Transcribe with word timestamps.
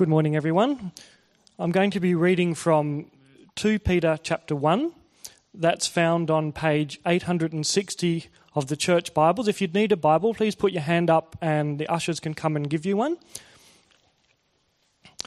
Good 0.00 0.08
morning, 0.08 0.34
everyone. 0.34 0.92
I'm 1.58 1.72
going 1.72 1.90
to 1.90 2.00
be 2.00 2.14
reading 2.14 2.54
from 2.54 3.10
2 3.56 3.78
Peter 3.80 4.18
chapter 4.22 4.56
1. 4.56 4.92
That's 5.52 5.86
found 5.86 6.30
on 6.30 6.52
page 6.52 6.98
860 7.04 8.28
of 8.54 8.68
the 8.68 8.76
church 8.78 9.12
Bibles. 9.12 9.46
If 9.46 9.60
you'd 9.60 9.74
need 9.74 9.92
a 9.92 9.98
Bible, 9.98 10.32
please 10.32 10.54
put 10.54 10.72
your 10.72 10.80
hand 10.80 11.10
up 11.10 11.36
and 11.42 11.78
the 11.78 11.86
ushers 11.88 12.18
can 12.18 12.32
come 12.32 12.56
and 12.56 12.70
give 12.70 12.86
you 12.86 12.96
one. 12.96 13.18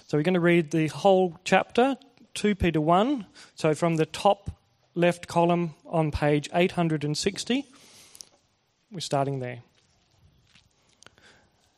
So 0.08 0.18
we're 0.18 0.24
going 0.24 0.34
to 0.34 0.40
read 0.40 0.72
the 0.72 0.88
whole 0.88 1.38
chapter, 1.44 1.96
2 2.34 2.56
Peter 2.56 2.82
1. 2.82 3.28
So 3.54 3.76
from 3.76 3.98
the 3.98 4.08
top 4.08 4.50
left 4.96 5.28
column 5.28 5.76
on 5.86 6.10
page 6.10 6.50
860, 6.52 7.64
we're 8.92 9.02
starting 9.02 9.38
there. 9.38 9.60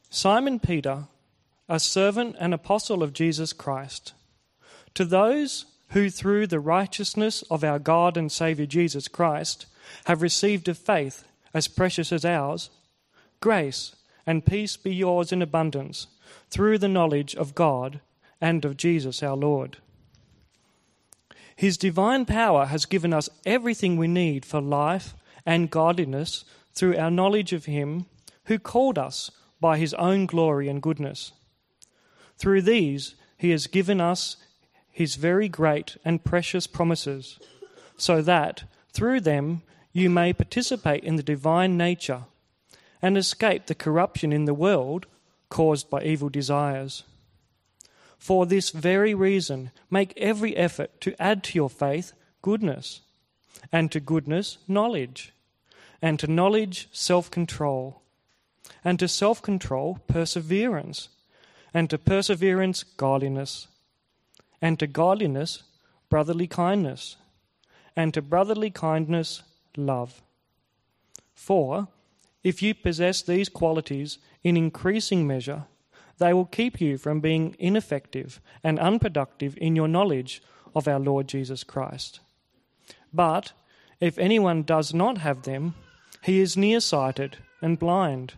Simon 0.09 0.61
Peter, 0.61 1.07
a 1.67 1.79
servant 1.79 2.35
and 2.39 2.53
apostle 2.53 3.01
of 3.01 3.13
Jesus 3.13 3.53
Christ, 3.53 4.13
to 4.93 5.05
those 5.05 5.65
who, 5.89 6.09
through 6.09 6.47
the 6.47 6.59
righteousness 6.59 7.43
of 7.49 7.63
our 7.63 7.79
God 7.79 8.17
and 8.17 8.31
Saviour 8.31 8.67
Jesus 8.67 9.07
Christ, 9.07 9.65
have 10.05 10.21
received 10.21 10.67
a 10.67 10.73
faith 10.73 11.23
as 11.53 11.67
precious 11.67 12.11
as 12.11 12.25
ours, 12.25 12.69
grace 13.39 13.95
and 14.25 14.45
peace 14.45 14.77
be 14.77 14.93
yours 14.93 15.31
in 15.31 15.41
abundance 15.41 16.07
through 16.49 16.77
the 16.77 16.87
knowledge 16.87 17.35
of 17.35 17.55
God 17.55 17.99
and 18.41 18.65
of 18.65 18.77
Jesus 18.77 19.23
our 19.23 19.35
Lord. 19.35 19.77
His 21.55 21.77
divine 21.77 22.25
power 22.25 22.65
has 22.65 22.85
given 22.85 23.13
us 23.13 23.29
everything 23.45 23.95
we 23.95 24.07
need 24.07 24.45
for 24.45 24.59
life 24.59 25.15
and 25.45 25.71
godliness 25.71 26.43
through 26.73 26.97
our 26.97 27.11
knowledge 27.11 27.53
of 27.53 27.65
Him 27.65 28.07
who 28.45 28.59
called 28.59 28.97
us 28.97 29.31
by 29.61 29.77
His 29.77 29.93
own 29.93 30.25
glory 30.25 30.67
and 30.67 30.81
goodness. 30.81 31.31
Through 32.37 32.63
these, 32.63 33.15
He 33.37 33.51
has 33.51 33.67
given 33.67 33.99
us 33.99 34.37
his 34.95 35.15
very 35.15 35.49
great 35.49 35.97
and 36.05 36.23
precious 36.23 36.67
promises, 36.67 37.37
so 37.97 38.21
that 38.21 38.63
through 38.93 39.19
them 39.19 39.61
you 39.91 40.09
may 40.09 40.31
participate 40.31 41.03
in 41.03 41.17
the 41.17 41.21
divine 41.35 41.75
nature 41.75 42.23
and 43.01 43.17
escape 43.17 43.65
the 43.65 43.75
corruption 43.75 44.31
in 44.31 44.45
the 44.45 44.53
world 44.53 45.05
caused 45.49 45.89
by 45.89 46.01
evil 46.01 46.29
desires. 46.29 47.03
For 48.17 48.45
this 48.45 48.69
very 48.69 49.13
reason, 49.13 49.71
make 49.91 50.13
every 50.15 50.55
effort 50.55 51.01
to 51.01 51.21
add 51.21 51.43
to 51.43 51.55
your 51.55 51.69
faith 51.69 52.13
goodness, 52.41 53.01
and 53.73 53.91
to 53.91 53.99
goodness, 53.99 54.59
knowledge, 54.65 55.33
and 56.01 56.17
to 56.19 56.27
knowledge, 56.27 56.87
self 56.93 57.29
control, 57.29 58.01
and 58.81 58.97
to 58.99 59.09
self 59.09 59.41
control, 59.41 59.99
perseverance, 60.07 61.09
and 61.75 61.89
to 61.89 61.97
perseverance, 61.97 62.83
godliness 62.83 63.67
and 64.61 64.79
to 64.79 64.87
godliness, 64.87 65.63
brotherly 66.09 66.47
kindness, 66.47 67.17
and 67.97 68.13
to 68.13 68.21
brotherly 68.21 68.71
kindness, 68.71 69.43
love. 69.75 70.21
For 71.33 71.89
if 72.43 72.61
you 72.61 72.73
possess 72.73 73.21
these 73.21 73.49
qualities 73.49 74.19
in 74.41 74.55
increasing 74.55 75.27
measure, 75.27 75.65
they 76.17 76.33
will 76.33 76.45
keep 76.45 76.79
you 76.79 76.97
from 76.97 77.19
being 77.19 77.57
ineffective 77.59 78.39
and 78.63 78.79
unproductive 78.79 79.57
in 79.57 79.75
your 79.75 79.89
knowledge 79.89 80.41
of 80.73 80.87
our 80.87 80.99
Lord 80.99 81.27
Jesus 81.27 81.65
Christ. 81.65 82.21
But 83.13 83.51
if 83.99 84.17
anyone 84.17 84.63
does 84.63 84.93
not 84.93 85.17
have 85.17 85.41
them, 85.41 85.75
he 86.23 86.39
is 86.39 86.55
nearsighted 86.55 87.37
and 87.61 87.77
blind, 87.77 88.35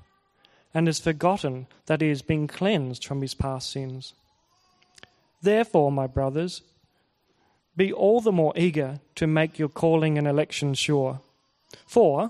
and 0.77 0.85
has 0.85 0.99
forgotten 0.99 1.65
that 1.87 2.01
he 2.01 2.09
has 2.09 2.21
been 2.21 2.47
cleansed 2.47 3.03
from 3.03 3.23
his 3.23 3.33
past 3.33 3.71
sins. 3.71 4.13
Therefore, 5.41 5.91
my 5.91 6.05
brothers, 6.05 6.61
be 7.75 7.91
all 7.91 8.21
the 8.21 8.31
more 8.31 8.53
eager 8.55 8.99
to 9.15 9.25
make 9.25 9.57
your 9.57 9.69
calling 9.69 10.19
and 10.19 10.27
election 10.27 10.75
sure. 10.75 11.19
For 11.87 12.29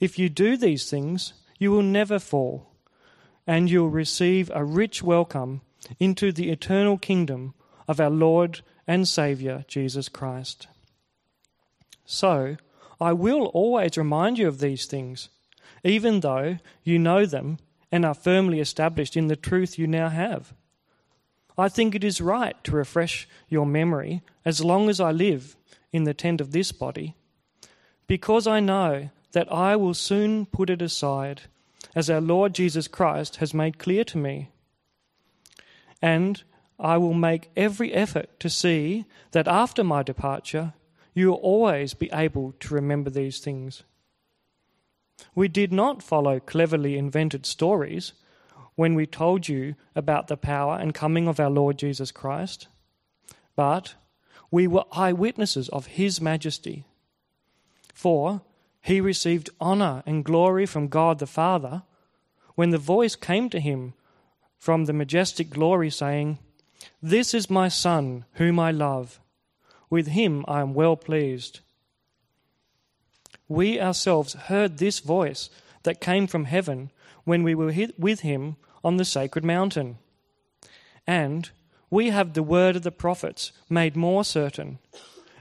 if 0.00 0.18
you 0.18 0.28
do 0.28 0.56
these 0.56 0.90
things, 0.90 1.34
you 1.60 1.70
will 1.70 1.84
never 1.84 2.18
fall, 2.18 2.66
and 3.46 3.70
you'll 3.70 3.90
receive 3.90 4.50
a 4.52 4.64
rich 4.64 5.00
welcome 5.00 5.60
into 6.00 6.32
the 6.32 6.50
eternal 6.50 6.98
kingdom 6.98 7.54
of 7.86 8.00
our 8.00 8.10
Lord 8.10 8.62
and 8.88 9.06
Saviour, 9.06 9.64
Jesus 9.68 10.08
Christ. 10.08 10.66
So, 12.04 12.56
I 13.00 13.12
will 13.12 13.46
always 13.54 13.96
remind 13.96 14.40
you 14.40 14.48
of 14.48 14.58
these 14.58 14.84
things, 14.84 15.28
even 15.84 16.18
though 16.18 16.58
you 16.82 16.98
know 16.98 17.24
them 17.24 17.58
and 17.94 18.04
are 18.04 18.12
firmly 18.12 18.58
established 18.58 19.16
in 19.16 19.28
the 19.28 19.36
truth 19.36 19.78
you 19.78 19.86
now 19.86 20.08
have. 20.08 20.52
I 21.56 21.68
think 21.68 21.94
it 21.94 22.02
is 22.02 22.20
right 22.20 22.56
to 22.64 22.72
refresh 22.72 23.28
your 23.48 23.64
memory 23.64 24.20
as 24.44 24.64
long 24.64 24.88
as 24.88 24.98
I 24.98 25.12
live 25.12 25.54
in 25.92 26.02
the 26.02 26.12
tent 26.12 26.40
of 26.40 26.50
this 26.50 26.72
body, 26.72 27.14
because 28.08 28.48
I 28.48 28.58
know 28.58 29.10
that 29.30 29.46
I 29.52 29.76
will 29.76 29.94
soon 29.94 30.44
put 30.44 30.70
it 30.70 30.82
aside, 30.82 31.42
as 31.94 32.10
our 32.10 32.20
Lord 32.20 32.52
Jesus 32.52 32.88
Christ 32.88 33.36
has 33.36 33.54
made 33.54 33.78
clear 33.78 34.02
to 34.02 34.18
me. 34.18 34.48
And 36.02 36.42
I 36.80 36.96
will 36.96 37.14
make 37.14 37.52
every 37.56 37.92
effort 37.92 38.40
to 38.40 38.50
see 38.50 39.04
that 39.30 39.46
after 39.46 39.84
my 39.84 40.02
departure, 40.02 40.72
you 41.14 41.28
will 41.28 41.36
always 41.36 41.94
be 41.94 42.10
able 42.12 42.54
to 42.58 42.74
remember 42.74 43.10
these 43.10 43.38
things. 43.38 43.84
We 45.34 45.48
did 45.48 45.72
not 45.72 46.02
follow 46.02 46.40
cleverly 46.40 46.96
invented 46.96 47.46
stories 47.46 48.12
when 48.74 48.94
we 48.94 49.06
told 49.06 49.48
you 49.48 49.74
about 49.94 50.28
the 50.28 50.36
power 50.36 50.76
and 50.76 50.94
coming 50.94 51.28
of 51.28 51.38
our 51.38 51.50
Lord 51.50 51.78
Jesus 51.78 52.10
Christ, 52.10 52.68
but 53.56 53.94
we 54.50 54.66
were 54.66 54.84
eyewitnesses 54.92 55.68
of 55.68 55.86
his 55.86 56.20
majesty. 56.20 56.84
For 57.92 58.42
he 58.80 59.00
received 59.00 59.50
honor 59.60 60.02
and 60.04 60.24
glory 60.24 60.66
from 60.66 60.88
God 60.88 61.18
the 61.18 61.26
Father 61.26 61.82
when 62.54 62.70
the 62.70 62.78
voice 62.78 63.16
came 63.16 63.48
to 63.50 63.60
him 63.60 63.94
from 64.58 64.84
the 64.84 64.92
majestic 64.92 65.50
glory, 65.50 65.90
saying, 65.90 66.38
This 67.02 67.34
is 67.34 67.50
my 67.50 67.68
Son, 67.68 68.24
whom 68.34 68.58
I 68.58 68.70
love. 68.70 69.20
With 69.90 70.08
him 70.08 70.44
I 70.48 70.60
am 70.60 70.74
well 70.74 70.96
pleased. 70.96 71.60
We 73.48 73.80
ourselves 73.80 74.34
heard 74.34 74.78
this 74.78 75.00
voice 75.00 75.50
that 75.82 76.00
came 76.00 76.26
from 76.26 76.44
heaven 76.44 76.90
when 77.24 77.42
we 77.42 77.54
were 77.54 77.72
with 77.98 78.20
him 78.20 78.56
on 78.82 78.96
the 78.96 79.04
sacred 79.04 79.44
mountain. 79.44 79.98
And 81.06 81.50
we 81.90 82.10
have 82.10 82.32
the 82.32 82.42
word 82.42 82.76
of 82.76 82.82
the 82.82 82.90
prophets 82.90 83.52
made 83.68 83.96
more 83.96 84.24
certain, 84.24 84.78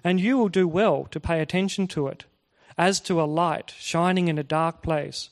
and 0.04 0.20
you 0.20 0.38
will 0.38 0.50
do 0.50 0.68
well 0.68 1.06
to 1.12 1.20
pay 1.20 1.42
attention 1.42 1.88
to 1.88 2.08
it, 2.08 2.26
as 2.78 3.00
to 3.02 3.22
a 3.22 3.24
light 3.24 3.74
shining 3.80 4.28
in 4.28 4.38
a 4.38 4.44
dark 4.44 4.82
place, 4.82 5.30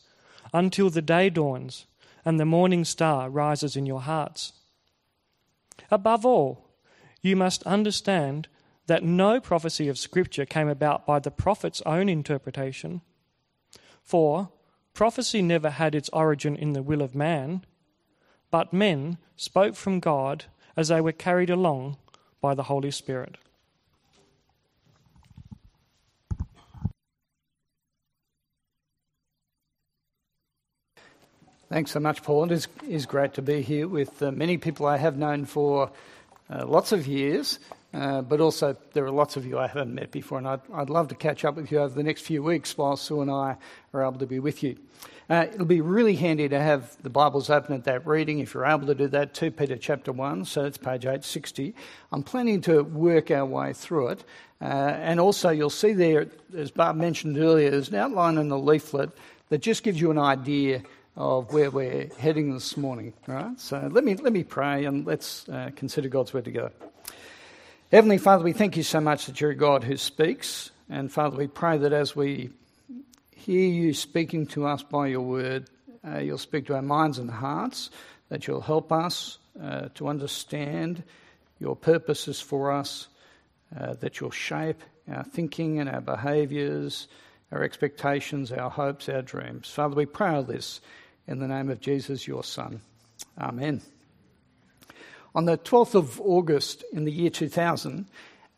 until 0.54 0.90
the 0.90 1.02
day 1.02 1.30
dawns 1.30 1.86
and 2.24 2.40
the 2.40 2.46
morning 2.46 2.86
star 2.86 3.30
rises 3.30 3.76
in 3.76 3.86
your 3.86 4.02
hearts. 4.02 4.54
Above 5.90 6.26
all, 6.26 6.70
you 7.22 7.36
must 7.36 7.64
understand 7.64 8.48
that 8.88 9.04
no 9.04 9.40
prophecy 9.40 9.88
of 9.88 9.98
Scripture 9.98 10.46
came 10.46 10.68
about 10.68 11.06
by 11.06 11.20
the 11.20 11.32
prophet's 11.32 11.82
own 11.86 12.10
interpretation. 12.10 13.02
For 14.04 14.50
prophecy 14.94 15.42
never 15.42 15.70
had 15.70 15.96
its 15.96 16.10
origin 16.10 16.56
in 16.56 16.74
the 16.74 16.84
will 16.84 17.02
of 17.02 17.16
man, 17.16 17.66
but 18.50 18.74
men 18.74 19.18
spoke 19.36 19.76
from 19.76 20.00
God 20.00 20.46
as 20.76 20.90
they 20.90 21.02
were 21.02 21.12
carried 21.12 21.50
along 21.50 21.98
by 22.42 22.54
the 22.56 22.64
Holy 22.64 22.92
Spirit. 22.92 23.38
Thanks 31.70 31.92
so 31.92 32.02
much, 32.02 32.22
Paul. 32.22 32.44
It 32.46 32.52
is, 32.52 32.68
is 32.86 33.06
great 33.06 33.34
to 33.36 33.42
be 33.42 33.62
here 33.62 33.88
with 33.88 34.22
uh, 34.22 34.32
many 34.32 34.58
people 34.58 34.86
I 34.86 34.98
have 34.98 35.18
known 35.18 35.46
for 35.46 35.90
uh, 36.50 36.66
lots 36.66 36.92
of 36.92 37.08
years, 37.08 37.60
uh, 37.94 38.22
but 38.22 38.40
also 38.40 38.76
there 38.94 39.06
are 39.06 39.12
lots 39.12 39.36
of 39.36 39.46
you 39.46 39.60
I 39.60 39.68
haven't 39.68 39.94
met 39.94 40.12
before, 40.12 40.38
and 40.38 40.48
I'd, 40.48 40.62
I'd 40.74 40.90
love 40.90 41.10
to 41.10 41.16
catch 41.16 41.44
up 41.44 41.56
with 41.56 41.72
you 41.72 41.80
over 41.80 41.94
the 41.94 42.04
next 42.04 42.22
few 42.22 42.42
weeks 42.42 42.78
while 42.78 42.96
Sue 42.96 43.22
and 43.22 43.30
I 43.30 43.58
are 43.94 44.04
able 44.04 44.20
to 44.20 44.26
be 44.26 44.40
with 44.40 44.64
you. 44.64 44.78
Uh, 45.30 45.46
it'll 45.54 45.66
be 45.66 45.82
really 45.82 46.16
handy 46.16 46.50
to 46.50 46.60
have 46.60 47.02
the 47.04 47.10
Bibles 47.10 47.50
open 47.50 47.74
at 47.76 47.86
that 47.86 48.06
reading 48.06 48.40
if 48.40 48.54
you're 48.54 48.66
able 48.66 48.88
to 48.88 48.96
do 48.96 49.08
that. 49.08 49.34
2 49.34 49.52
Peter 49.52 49.78
chapter 49.78 50.12
1, 50.12 50.46
so 50.46 50.66
it's 50.66 50.78
page 50.78 51.06
860. 51.06 51.74
I'm 52.12 52.24
planning 52.24 52.62
to 52.62 52.82
work 52.84 53.32
our 53.32 53.46
way 53.46 53.74
through 53.74 54.10
it. 54.10 54.24
Uh, 54.62 54.66
and 54.66 55.20
also, 55.20 55.50
you'll 55.50 55.70
see 55.70 55.94
there, 55.94 56.28
as 56.56 56.72
Barb 56.72 56.96
mentioned 56.96 57.38
earlier, 57.38 57.72
there's 57.72 57.90
an 57.90 57.96
outline 57.96 58.38
in 58.38 58.50
the 58.50 58.60
leaflet 58.60 59.10
that 59.50 59.62
just 59.62 59.84
gives 59.84 60.00
you 60.00 60.12
an 60.12 60.18
idea 60.18 60.84
of 61.16 61.52
where 61.54 61.72
we're 61.72 62.10
heading 62.20 62.54
this 62.54 62.78
morning. 62.78 63.14
Right? 63.28 63.60
So 63.60 63.90
let 63.92 64.04
me, 64.04 64.16
let 64.16 64.34
me 64.34 64.44
pray 64.44 64.86
and 64.86 65.06
let's 65.06 65.48
uh, 65.50 65.72
consider 65.76 66.10
God's 66.10 66.34
word 66.34 66.46
together. 66.46 66.72
Heavenly 67.92 68.20
Father, 68.20 68.46
we 68.46 68.54
thank 68.54 68.78
you 68.78 68.84
so 68.84 69.02
much 69.02 69.26
that 69.26 69.42
you're 69.42 69.52
a 69.52 69.56
God 69.56 69.84
who 69.84 69.98
speaks. 69.98 70.72
And 70.90 71.12
Father, 71.12 71.36
we 71.36 71.48
pray 71.48 71.78
that 71.80 71.92
as 71.92 72.16
we 72.16 72.52
hear 73.36 73.68
you 73.68 73.94
speaking 73.94 74.46
to 74.48 74.66
us 74.66 74.82
by 74.82 75.08
your 75.08 75.20
word. 75.20 75.70
Uh, 76.08 76.20
you'll 76.20 76.38
speak 76.38 76.68
to 76.68 76.76
our 76.76 76.82
minds 76.82 77.20
and 77.20 77.30
hearts, 77.30 77.90
that 78.30 78.48
you'll 78.48 78.62
help 78.62 78.94
us 78.94 79.40
uh, 79.62 79.90
to 79.96 80.08
understand 80.08 81.04
your 81.60 81.76
purposes 81.76 82.40
for 82.40 82.72
us, 82.72 83.10
uh, 83.78 83.96
that 83.96 84.22
you'll 84.22 84.32
shape 84.32 84.82
our 85.12 85.26
thinking 85.26 85.82
and 85.82 85.90
our 85.90 86.00
behaviours, 86.00 87.10
our 87.52 87.62
expectations, 87.62 88.54
our 88.54 88.70
hopes, 88.70 89.10
our 89.10 89.22
dreams. 89.22 89.70
Father, 89.70 89.96
we 89.96 90.06
pray 90.06 90.30
all 90.30 90.44
this 90.44 90.80
in 91.28 91.40
the 91.40 91.48
name 91.48 91.70
of 91.70 91.82
Jesus, 91.82 92.26
your 92.26 92.46
Son. 92.46 92.80
Amen. 93.38 93.82
On 95.34 95.46
the 95.46 95.58
12th 95.58 95.96
of 95.96 96.20
August 96.22 96.84
in 96.92 97.06
the 97.06 97.12
year 97.12 97.30
2000, 97.30 98.08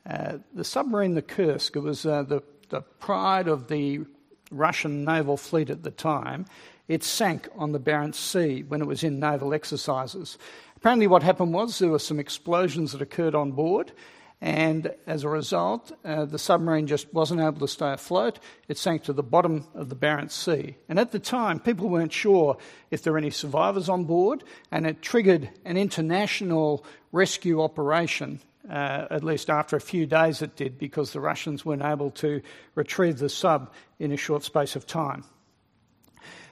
uh, 0.10 0.38
the 0.54 0.64
submarine, 0.64 1.14
the 1.14 1.22
Kursk, 1.22 1.76
it 1.76 1.80
was 1.80 2.06
uh, 2.06 2.24
the, 2.24 2.42
the 2.70 2.82
pride 2.82 3.48
of 3.48 3.68
the 3.68 4.02
Russian 4.50 5.06
naval 5.06 5.38
fleet 5.38 5.70
at 5.70 5.84
the 5.84 5.92
time, 5.92 6.46
it 6.88 7.04
sank 7.04 7.48
on 7.56 7.72
the 7.72 7.80
Barents 7.80 8.16
Sea 8.16 8.64
when 8.64 8.82
it 8.82 8.88
was 8.88 9.04
in 9.04 9.20
naval 9.20 9.54
exercises. 9.54 10.38
Apparently, 10.76 11.08
what 11.08 11.24
happened 11.24 11.54
was 11.54 11.80
there 11.80 11.90
were 11.90 12.00
some 12.00 12.20
explosions 12.20 12.92
that 12.92 13.02
occurred 13.02 13.36
on 13.36 13.52
board, 13.52 13.92
and 14.44 14.94
as 15.08 15.24
a 15.24 15.30
result, 15.30 15.94
uh, 16.04 16.26
the 16.26 16.38
submarine 16.38 16.86
just 16.86 17.14
wasn't 17.14 17.40
able 17.40 17.62
to 17.62 17.68
stay 17.68 17.94
afloat. 17.94 18.40
It 18.68 18.78
sank 18.78 19.04
to 19.04 19.14
the 19.14 19.24
bottom 19.24 19.66
of 19.74 19.88
the 19.88 19.96
Barents 19.96 20.32
Sea. 20.34 20.76
And 20.90 21.00
at 21.00 21.14
the 21.14 21.20
time, 21.20 21.62
people 21.62 21.88
weren't 21.88 22.12
sure 22.12 22.58
if 22.92 23.02
there 23.02 23.14
were 23.14 23.20
any 23.20 23.30
survivors 23.30 23.88
on 23.88 24.04
board, 24.04 24.44
and 24.70 24.86
it 24.86 25.02
triggered 25.02 25.50
an 25.64 25.78
international 25.78 26.86
rescue 27.14 27.62
operation. 27.62 28.42
Uh, 28.70 29.08
at 29.10 29.24
least 29.24 29.50
after 29.50 29.78
a 29.78 29.82
few 29.82 30.06
days, 30.06 30.42
it 30.42 30.58
did, 30.58 30.78
because 30.78 31.14
the 31.14 31.22
Russians 31.22 31.64
weren't 31.64 31.82
able 31.82 32.12
to 32.12 32.42
retrieve 32.76 33.20
the 33.20 33.30
sub 33.30 33.72
in 33.98 34.12
a 34.12 34.18
short 34.18 34.44
space 34.44 34.76
of 34.76 34.86
time. 34.86 35.24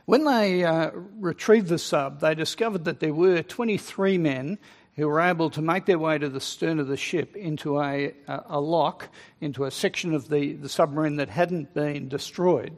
When 0.06 0.24
they 0.24 0.64
uh, 0.64 0.92
retrieved 1.20 1.68
the 1.68 1.78
sub, 1.78 2.22
they 2.22 2.36
discovered 2.36 2.86
that 2.86 3.02
there 3.02 3.14
were 3.14 3.44
23 3.44 4.18
men 4.18 4.60
who 4.96 5.08
were 5.08 5.22
able 5.22 5.50
to 5.50 5.62
make 5.62 5.86
their 5.86 6.00
way 6.00 6.18
to 6.18 6.30
the 6.30 6.42
stern 6.42 6.80
of 6.80 6.88
the 6.88 6.98
ship 6.98 7.36
into 7.36 7.80
a, 7.80 8.14
a 8.28 8.60
lock, 8.60 9.10
into 9.40 9.64
a 9.66 9.72
section 9.72 10.14
of 10.14 10.30
the, 10.30 10.54
the 10.54 10.70
submarine 10.70 11.16
that 11.16 11.30
hadn't 11.30 11.74
been 11.74 12.10
destroyed. 12.10 12.78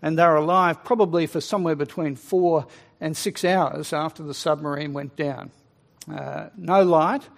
And 0.00 0.18
they 0.18 0.24
were 0.24 0.36
alive 0.36 0.84
probably 0.84 1.26
for 1.26 1.40
somewhere 1.40 1.74
between 1.74 2.14
four 2.14 2.66
and 3.00 3.16
six 3.16 3.44
hours 3.44 3.92
after 3.92 4.22
the 4.22 4.34
submarine 4.34 4.92
went 4.92 5.16
down. 5.16 5.50
Uh, 6.10 6.48
no 6.56 6.82
light, 6.82 7.28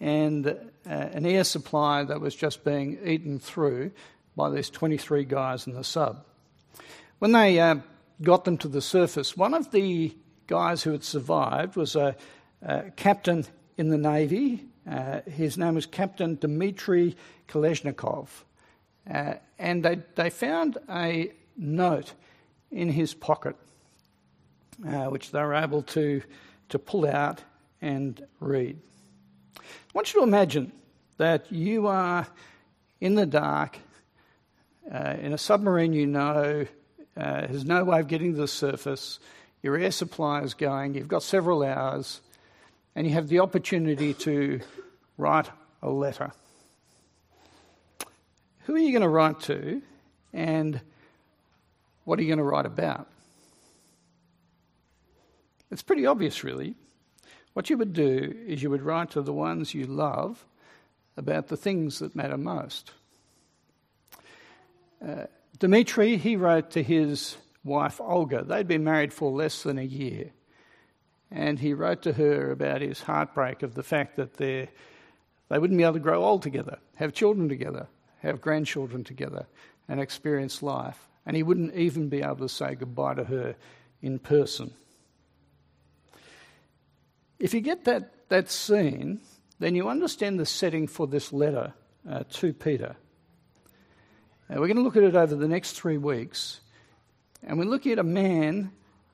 and 0.00 0.46
uh, 0.46 0.54
an 0.84 1.26
air 1.26 1.44
supply 1.44 2.04
that 2.04 2.20
was 2.20 2.34
just 2.34 2.64
being 2.64 2.98
eaten 3.04 3.38
through 3.38 3.90
by 4.36 4.50
these 4.50 4.70
23 4.70 5.24
guys 5.24 5.66
in 5.66 5.74
the 5.74 5.84
sub. 5.84 6.24
When 7.18 7.32
they 7.32 7.58
uh, 7.58 7.76
got 8.22 8.44
them 8.44 8.58
to 8.58 8.68
the 8.68 8.82
surface, 8.82 9.36
one 9.36 9.54
of 9.54 9.70
the 9.70 10.14
guys 10.46 10.82
who 10.82 10.92
had 10.92 11.02
survived 11.02 11.76
was 11.76 11.96
a, 11.96 12.14
a 12.62 12.90
captain 12.96 13.44
in 13.76 13.88
the 13.88 13.98
Navy. 13.98 14.64
Uh, 14.88 15.20
his 15.22 15.58
name 15.58 15.74
was 15.74 15.86
Captain 15.86 16.36
Dmitry 16.36 17.16
Kolesnikov. 17.48 18.28
Uh, 19.08 19.34
and 19.58 19.84
they, 19.84 20.00
they 20.14 20.30
found 20.30 20.78
a 20.90 21.32
note 21.56 22.12
in 22.70 22.88
his 22.88 23.14
pocket, 23.14 23.56
uh, 24.86 25.06
which 25.06 25.30
they 25.30 25.40
were 25.40 25.54
able 25.54 25.82
to, 25.82 26.22
to 26.68 26.78
pull 26.78 27.06
out 27.06 27.42
and 27.80 28.24
read. 28.40 28.78
I 29.58 29.62
want 29.94 30.12
you 30.12 30.20
to 30.20 30.26
imagine 30.26 30.72
that 31.18 31.50
you 31.50 31.86
are 31.86 32.26
in 33.00 33.14
the 33.14 33.26
dark, 33.26 33.78
uh, 34.92 35.14
in 35.20 35.32
a 35.32 35.38
submarine 35.38 35.92
you 35.92 36.06
know, 36.06 36.66
uh, 37.16 37.46
has 37.46 37.64
no 37.64 37.84
way 37.84 38.00
of 38.00 38.08
getting 38.08 38.34
to 38.34 38.40
the 38.40 38.48
surface, 38.48 39.18
your 39.62 39.76
air 39.76 39.90
supply 39.90 40.42
is 40.42 40.54
going, 40.54 40.94
you've 40.94 41.08
got 41.08 41.22
several 41.22 41.62
hours, 41.62 42.20
and 42.96 43.06
you 43.06 43.12
have 43.12 43.28
the 43.28 43.40
opportunity 43.40 44.14
to 44.14 44.60
write 45.18 45.50
a 45.82 45.90
letter. 45.90 46.32
Who 48.64 48.74
are 48.74 48.78
you 48.78 48.90
going 48.90 49.02
to 49.02 49.08
write 49.08 49.38
to, 49.42 49.82
and 50.32 50.80
what 52.04 52.18
are 52.18 52.22
you 52.22 52.28
going 52.28 52.38
to 52.38 52.44
write 52.44 52.64
about? 52.64 53.06
It's 55.70 55.82
pretty 55.82 56.06
obvious, 56.06 56.42
really. 56.42 56.74
What 57.52 57.68
you 57.68 57.76
would 57.76 57.92
do 57.92 58.34
is 58.46 58.62
you 58.62 58.70
would 58.70 58.82
write 58.82 59.10
to 59.10 59.20
the 59.20 59.32
ones 59.32 59.74
you 59.74 59.84
love 59.84 60.44
about 61.18 61.48
the 61.48 61.56
things 61.56 61.98
that 61.98 62.16
matter 62.16 62.38
most. 62.38 62.92
Uh, 65.06 65.24
Dmitri, 65.58 66.16
he 66.16 66.36
wrote 66.36 66.70
to 66.72 66.82
his 66.82 67.36
wife 67.62 68.00
Olga. 68.00 68.42
They'd 68.42 68.68
been 68.68 68.84
married 68.84 69.12
for 69.12 69.30
less 69.30 69.62
than 69.62 69.78
a 69.78 69.82
year. 69.82 70.30
And 71.30 71.58
he 71.58 71.74
wrote 71.74 72.02
to 72.02 72.12
her 72.12 72.52
about 72.52 72.80
his 72.80 73.02
heartbreak 73.02 73.62
of 73.62 73.74
the 73.74 73.82
fact 73.82 74.16
that 74.16 74.34
they 74.34 74.68
wouldn't 75.50 75.76
be 75.76 75.82
able 75.82 75.94
to 75.94 76.00
grow 76.00 76.24
old 76.24 76.42
together, 76.42 76.78
have 76.96 77.12
children 77.12 77.48
together, 77.48 77.88
have 78.20 78.40
grandchildren 78.40 79.04
together, 79.04 79.46
and 79.88 80.00
experience 80.00 80.62
life. 80.62 81.08
And 81.26 81.36
he 81.36 81.42
wouldn't 81.42 81.74
even 81.74 82.08
be 82.08 82.22
able 82.22 82.36
to 82.36 82.48
say 82.48 82.74
goodbye 82.76 83.14
to 83.14 83.24
her 83.24 83.56
in 84.02 84.18
person. 84.18 84.72
If 87.38 87.52
you 87.52 87.60
get 87.60 87.84
that, 87.84 88.28
that 88.28 88.50
scene, 88.50 89.20
then 89.58 89.74
you 89.74 89.88
understand 89.88 90.38
the 90.38 90.46
setting 90.46 90.86
for 90.86 91.06
this 91.06 91.32
letter 91.32 91.74
uh, 92.08 92.22
to 92.30 92.52
Peter. 92.52 92.96
Now, 94.48 94.60
we're 94.60 94.68
going 94.68 94.76
to 94.76 94.82
look 94.82 94.96
at 94.96 95.02
it 95.02 95.16
over 95.16 95.34
the 95.34 95.48
next 95.48 95.72
three 95.72 95.98
weeks, 95.98 96.60
and 97.42 97.58
we're 97.58 97.64
looking 97.64 97.92
at 97.92 97.98
a 97.98 98.04
man 98.04 98.70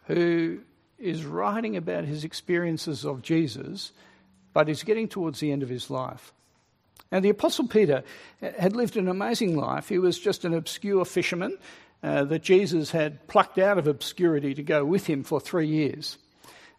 who 0.07 0.61
is 1.03 1.25
writing 1.25 1.77
about 1.77 2.05
his 2.05 2.25
experiences 2.25 3.05
of 3.05 3.23
Jesus, 3.23 3.93
but 4.53 4.69
he's 4.69 4.85
getting 4.85 5.09
towards 5.09 5.41
the 5.41 5.53
end 5.53 5.63
of 5.63 5.69
his 5.69 5.91
life. 5.91 6.33
And 7.11 7.25
the 7.25 7.31
Apostle 7.31 7.69
Peter 7.69 8.05
had 8.41 8.75
lived 8.75 8.97
an 8.97 9.09
amazing 9.09 9.57
life. 9.57 9.89
He 9.89 9.99
was 9.99 10.19
just 10.19 10.45
an 10.45 10.55
obscure 10.55 11.05
fisherman 11.05 11.59
uh, 12.03 12.25
that 12.25 12.43
Jesus 12.43 12.91
had 12.91 13.29
plucked 13.29 13.59
out 13.59 13.79
of 13.79 13.87
obscurity 13.87 14.55
to 14.55 14.63
go 14.63 14.85
with 14.85 15.07
him 15.07 15.23
for 15.23 15.39
three 15.41 15.69
years. 15.69 16.19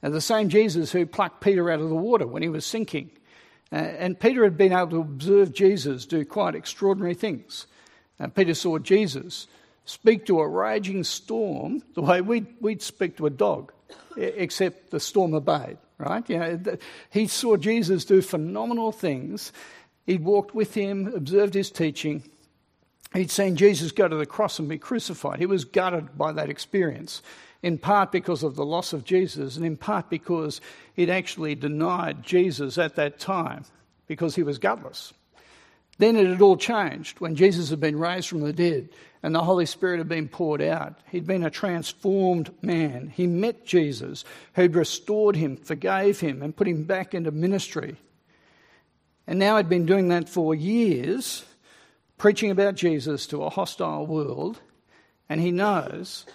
And 0.02 0.14
the 0.14 0.22
same 0.22 0.50
Jesus 0.50 0.92
who 0.92 1.06
plucked 1.06 1.42
Peter 1.42 1.70
out 1.70 1.80
of 1.80 1.90
the 1.90 1.96
water 1.96 2.28
when 2.28 2.42
he 2.42 2.50
was 2.50 2.66
sinking. 2.66 3.12
Uh, 3.72 3.75
and 3.75 4.20
Peter 4.20 4.44
had 4.44 4.58
been 4.58 4.74
able 4.74 4.90
to 4.90 5.02
observe 5.02 5.54
Jesus 5.54 6.06
do 6.06 6.25
quite 6.25 6.56
extraordinary 6.56 7.14
things. 7.14 7.68
And 8.20 8.34
Peter 8.34 8.54
saw 8.54 8.80
Jesus 8.80 9.48
speak 9.86 10.26
to 10.26 10.40
a 10.40 10.48
raging 10.48 11.04
storm 11.04 11.82
the 11.94 12.02
way 12.02 12.22
we'd, 12.22 12.48
we'd 12.62 12.82
speak 12.82 13.18
to 13.18 13.26
a 13.26 13.30
dog 13.30 13.72
except 14.16 14.92
the 14.92 15.00
storm 15.00 15.34
obeyed, 15.34 15.78
right? 15.98 16.30
You 16.30 16.40
know, 16.40 16.78
he 17.10 17.28
saw 17.28 17.58
Jesus 17.58 18.06
do 18.06 18.22
phenomenal 18.22 18.92
things. 18.92 19.52
He'd 20.06 20.24
walked 20.24 20.54
with 20.54 20.74
him, 20.74 21.08
observed 21.16 21.54
his 21.54 21.72
teaching. 21.72 22.24
He'd 23.13 23.32
seen 23.32 23.56
Jesus 23.56 23.92
go 23.92 24.08
to 24.08 24.16
the 24.16 24.25
cross 24.25 24.60
and 24.60 24.68
be 24.68 24.78
crucified. 24.78 25.40
He 25.40 25.46
was 25.46 25.66
gutted 25.66 26.18
by 26.18 26.32
that 26.34 26.50
experience, 26.50 27.22
in 27.62 27.78
part 27.78 28.12
because 28.12 28.44
of 28.44 28.56
the 28.56 28.66
loss 28.66 28.94
of 28.94 29.06
Jesus, 29.06 29.56
and 29.56 29.66
in 29.66 29.78
part 29.78 30.10
because 30.10 30.62
he'd 30.96 31.10
actually 31.10 31.56
denied 31.56 32.24
Jesus 32.24 32.78
at 32.78 32.96
that 32.96 33.20
time 33.20 33.66
because 34.08 34.36
he 34.36 34.44
was 34.44 34.58
gutless. 34.58 35.13
Then 35.98 36.16
it 36.16 36.28
had 36.28 36.42
all 36.42 36.58
changed 36.58 37.20
when 37.20 37.36
Jesus 37.36 37.70
had 37.70 37.80
been 37.80 38.00
raised 38.00 38.28
from 38.28 38.42
the 38.42 38.54
dead 38.54 38.90
and 39.24 39.34
the 39.34 39.44
Holy 39.44 39.66
Spirit 39.66 40.00
had 40.00 40.10
been 40.10 40.28
poured 40.28 40.62
out. 40.62 41.00
He'd 41.10 41.26
been 41.26 41.46
a 41.46 41.50
transformed 41.50 42.54
man. 42.62 43.08
He 43.08 43.26
met 43.26 43.66
Jesus, 43.66 44.26
who'd 44.56 44.76
restored 44.76 45.38
him, 45.38 45.56
forgave 45.56 46.20
him, 46.20 46.42
and 46.42 46.56
put 46.56 46.68
him 46.68 46.84
back 46.84 47.14
into 47.14 47.32
ministry. 47.32 47.96
And 49.26 49.40
now 49.40 49.56
he'd 49.56 49.70
been 49.70 49.86
doing 49.86 50.10
that 50.10 50.28
for 50.28 50.54
years, 50.54 51.46
preaching 52.18 52.52
about 52.52 52.76
Jesus 52.76 53.26
to 53.28 53.44
a 53.44 53.50
hostile 53.50 54.06
world, 54.06 54.60
and 55.30 55.40
he 55.40 55.52
knows 55.52 56.26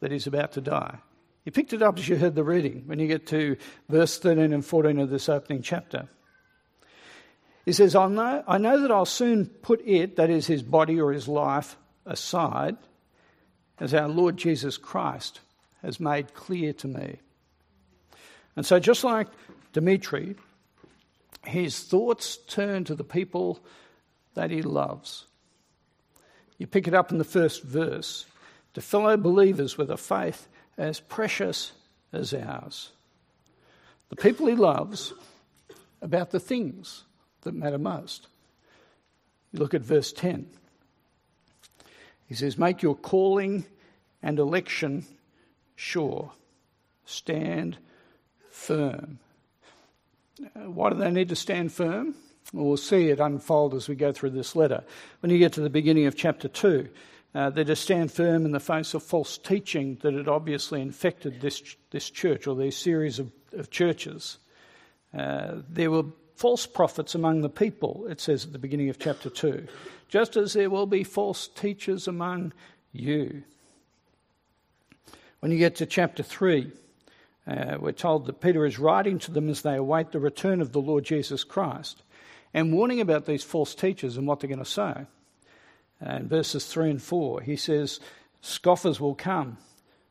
that 0.00 0.10
he's 0.10 0.26
about 0.26 0.52
to 0.52 0.62
die. 0.62 0.96
You 1.44 1.52
picked 1.52 1.74
it 1.74 1.82
up 1.82 1.98
as 1.98 2.08
you 2.08 2.16
heard 2.16 2.34
the 2.34 2.42
reading 2.42 2.84
when 2.86 2.98
you 2.98 3.06
get 3.06 3.26
to 3.28 3.58
verse 3.90 4.18
13 4.18 4.54
and 4.54 4.64
14 4.64 4.98
of 4.98 5.10
this 5.10 5.28
opening 5.28 5.60
chapter. 5.60 6.08
He 7.64 7.72
says, 7.72 7.94
I 7.94 8.08
know, 8.08 8.44
I 8.46 8.58
know 8.58 8.82
that 8.82 8.90
I'll 8.90 9.06
soon 9.06 9.46
put 9.46 9.80
it, 9.86 10.16
that 10.16 10.30
is 10.30 10.46
his 10.46 10.62
body 10.62 11.00
or 11.00 11.12
his 11.12 11.28
life, 11.28 11.76
aside, 12.04 12.76
as 13.80 13.94
our 13.94 14.08
Lord 14.08 14.36
Jesus 14.36 14.76
Christ 14.76 15.40
has 15.82 15.98
made 15.98 16.34
clear 16.34 16.72
to 16.74 16.88
me. 16.88 17.18
And 18.56 18.64
so, 18.64 18.78
just 18.78 19.02
like 19.02 19.28
Dmitri, 19.72 20.36
his 21.44 21.80
thoughts 21.80 22.36
turn 22.48 22.84
to 22.84 22.94
the 22.94 23.04
people 23.04 23.60
that 24.34 24.50
he 24.50 24.62
loves. 24.62 25.24
You 26.58 26.66
pick 26.66 26.86
it 26.86 26.94
up 26.94 27.10
in 27.10 27.18
the 27.18 27.24
first 27.24 27.62
verse 27.62 28.26
to 28.74 28.80
fellow 28.80 29.16
believers 29.16 29.76
with 29.76 29.90
a 29.90 29.96
faith 29.96 30.48
as 30.76 31.00
precious 31.00 31.72
as 32.12 32.32
ours. 32.34 32.90
The 34.10 34.16
people 34.16 34.46
he 34.46 34.54
loves 34.54 35.12
about 36.00 36.30
the 36.30 36.40
things 36.40 37.04
that 37.44 37.54
matter 37.54 37.78
most. 37.78 38.26
You 39.52 39.60
look 39.60 39.74
at 39.74 39.82
verse 39.82 40.12
10. 40.12 40.46
He 42.26 42.34
says, 42.34 42.58
Make 42.58 42.82
your 42.82 42.96
calling 42.96 43.64
and 44.22 44.38
election 44.38 45.04
sure. 45.76 46.32
Stand 47.06 47.76
firm. 48.50 49.18
Uh, 50.40 50.70
why 50.70 50.90
do 50.90 50.96
they 50.96 51.10
need 51.10 51.28
to 51.28 51.36
stand 51.36 51.72
firm? 51.72 52.14
Well, 52.52 52.66
we'll 52.66 52.76
see 52.76 53.08
it 53.08 53.20
unfold 53.20 53.74
as 53.74 53.88
we 53.88 53.94
go 53.94 54.12
through 54.12 54.30
this 54.30 54.56
letter. 54.56 54.82
When 55.20 55.30
you 55.30 55.38
get 55.38 55.52
to 55.54 55.60
the 55.60 55.70
beginning 55.70 56.06
of 56.06 56.16
chapter 56.16 56.48
2, 56.48 56.88
uh, 57.34 57.50
they're 57.50 57.64
to 57.64 57.76
stand 57.76 58.12
firm 58.12 58.44
in 58.44 58.52
the 58.52 58.60
face 58.60 58.94
of 58.94 59.02
false 59.02 59.38
teaching 59.38 59.98
that 60.02 60.14
had 60.14 60.28
obviously 60.28 60.80
infected 60.80 61.40
this, 61.40 61.76
this 61.90 62.08
church 62.08 62.46
or 62.46 62.54
these 62.54 62.76
series 62.76 63.18
of, 63.18 63.32
of 63.52 63.70
churches. 63.70 64.38
Uh, 65.16 65.56
there 65.68 65.90
were 65.90 66.04
false 66.34 66.66
prophets 66.66 67.14
among 67.14 67.40
the 67.40 67.48
people, 67.48 68.06
it 68.08 68.20
says 68.20 68.44
at 68.44 68.52
the 68.52 68.58
beginning 68.58 68.88
of 68.88 68.98
chapter 68.98 69.30
2, 69.30 69.66
just 70.08 70.36
as 70.36 70.52
there 70.52 70.70
will 70.70 70.86
be 70.86 71.04
false 71.04 71.48
teachers 71.48 72.06
among 72.08 72.52
you. 72.92 73.42
When 75.40 75.52
you 75.52 75.58
get 75.58 75.76
to 75.76 75.86
chapter 75.86 76.22
3, 76.22 76.70
uh, 77.46 77.76
we're 77.78 77.92
told 77.92 78.26
that 78.26 78.40
Peter 78.40 78.64
is 78.64 78.78
writing 78.78 79.18
to 79.20 79.30
them 79.30 79.48
as 79.48 79.62
they 79.62 79.76
await 79.76 80.12
the 80.12 80.20
return 80.20 80.60
of 80.60 80.72
the 80.72 80.80
Lord 80.80 81.04
Jesus 81.04 81.44
Christ 81.44 82.02
and 82.54 82.72
warning 82.72 83.00
about 83.00 83.26
these 83.26 83.44
false 83.44 83.74
teachers 83.74 84.16
and 84.16 84.26
what 84.26 84.40
they're 84.40 84.48
going 84.48 84.58
to 84.58 84.64
say. 84.64 85.06
And 86.00 86.28
verses 86.28 86.66
3 86.66 86.90
and 86.90 87.02
4, 87.02 87.42
he 87.42 87.56
says, 87.56 88.00
Scoffers 88.40 89.00
will 89.00 89.14
come, 89.14 89.58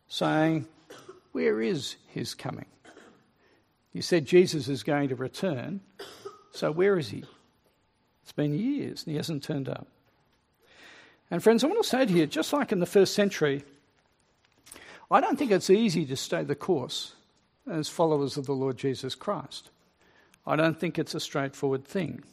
saying, 0.07 0.67
Where 1.31 1.61
is 1.61 1.95
his 2.07 2.33
coming? 2.33 2.65
You 3.93 4.01
said 4.01 4.25
Jesus 4.25 4.67
is 4.67 4.83
going 4.83 5.09
to 5.09 5.15
return, 5.15 5.81
so 6.51 6.71
where 6.71 6.97
is 6.97 7.09
he? 7.09 7.23
It's 8.23 8.31
been 8.31 8.57
years 8.57 9.03
and 9.03 9.11
he 9.11 9.17
hasn't 9.17 9.43
turned 9.43 9.69
up. 9.69 9.87
And 11.29 11.41
friends, 11.41 11.63
I 11.63 11.67
want 11.67 11.81
to 11.81 11.87
say 11.87 12.05
to 12.05 12.11
you, 12.11 12.27
just 12.27 12.53
like 12.53 12.71
in 12.71 12.79
the 12.79 12.85
first 12.85 13.13
century, 13.13 13.63
I 15.09 15.21
don't 15.21 15.37
think 15.37 15.51
it's 15.51 15.69
easy 15.69 16.05
to 16.07 16.15
stay 16.15 16.43
the 16.43 16.55
course 16.55 17.13
as 17.69 17.87
followers 17.87 18.37
of 18.37 18.45
the 18.45 18.53
Lord 18.53 18.77
Jesus 18.77 19.15
Christ. 19.15 19.69
I 20.45 20.55
don't 20.55 20.79
think 20.79 20.97
it's 20.97 21.15
a 21.15 21.19
straightforward 21.19 21.85
thing. 21.85 22.23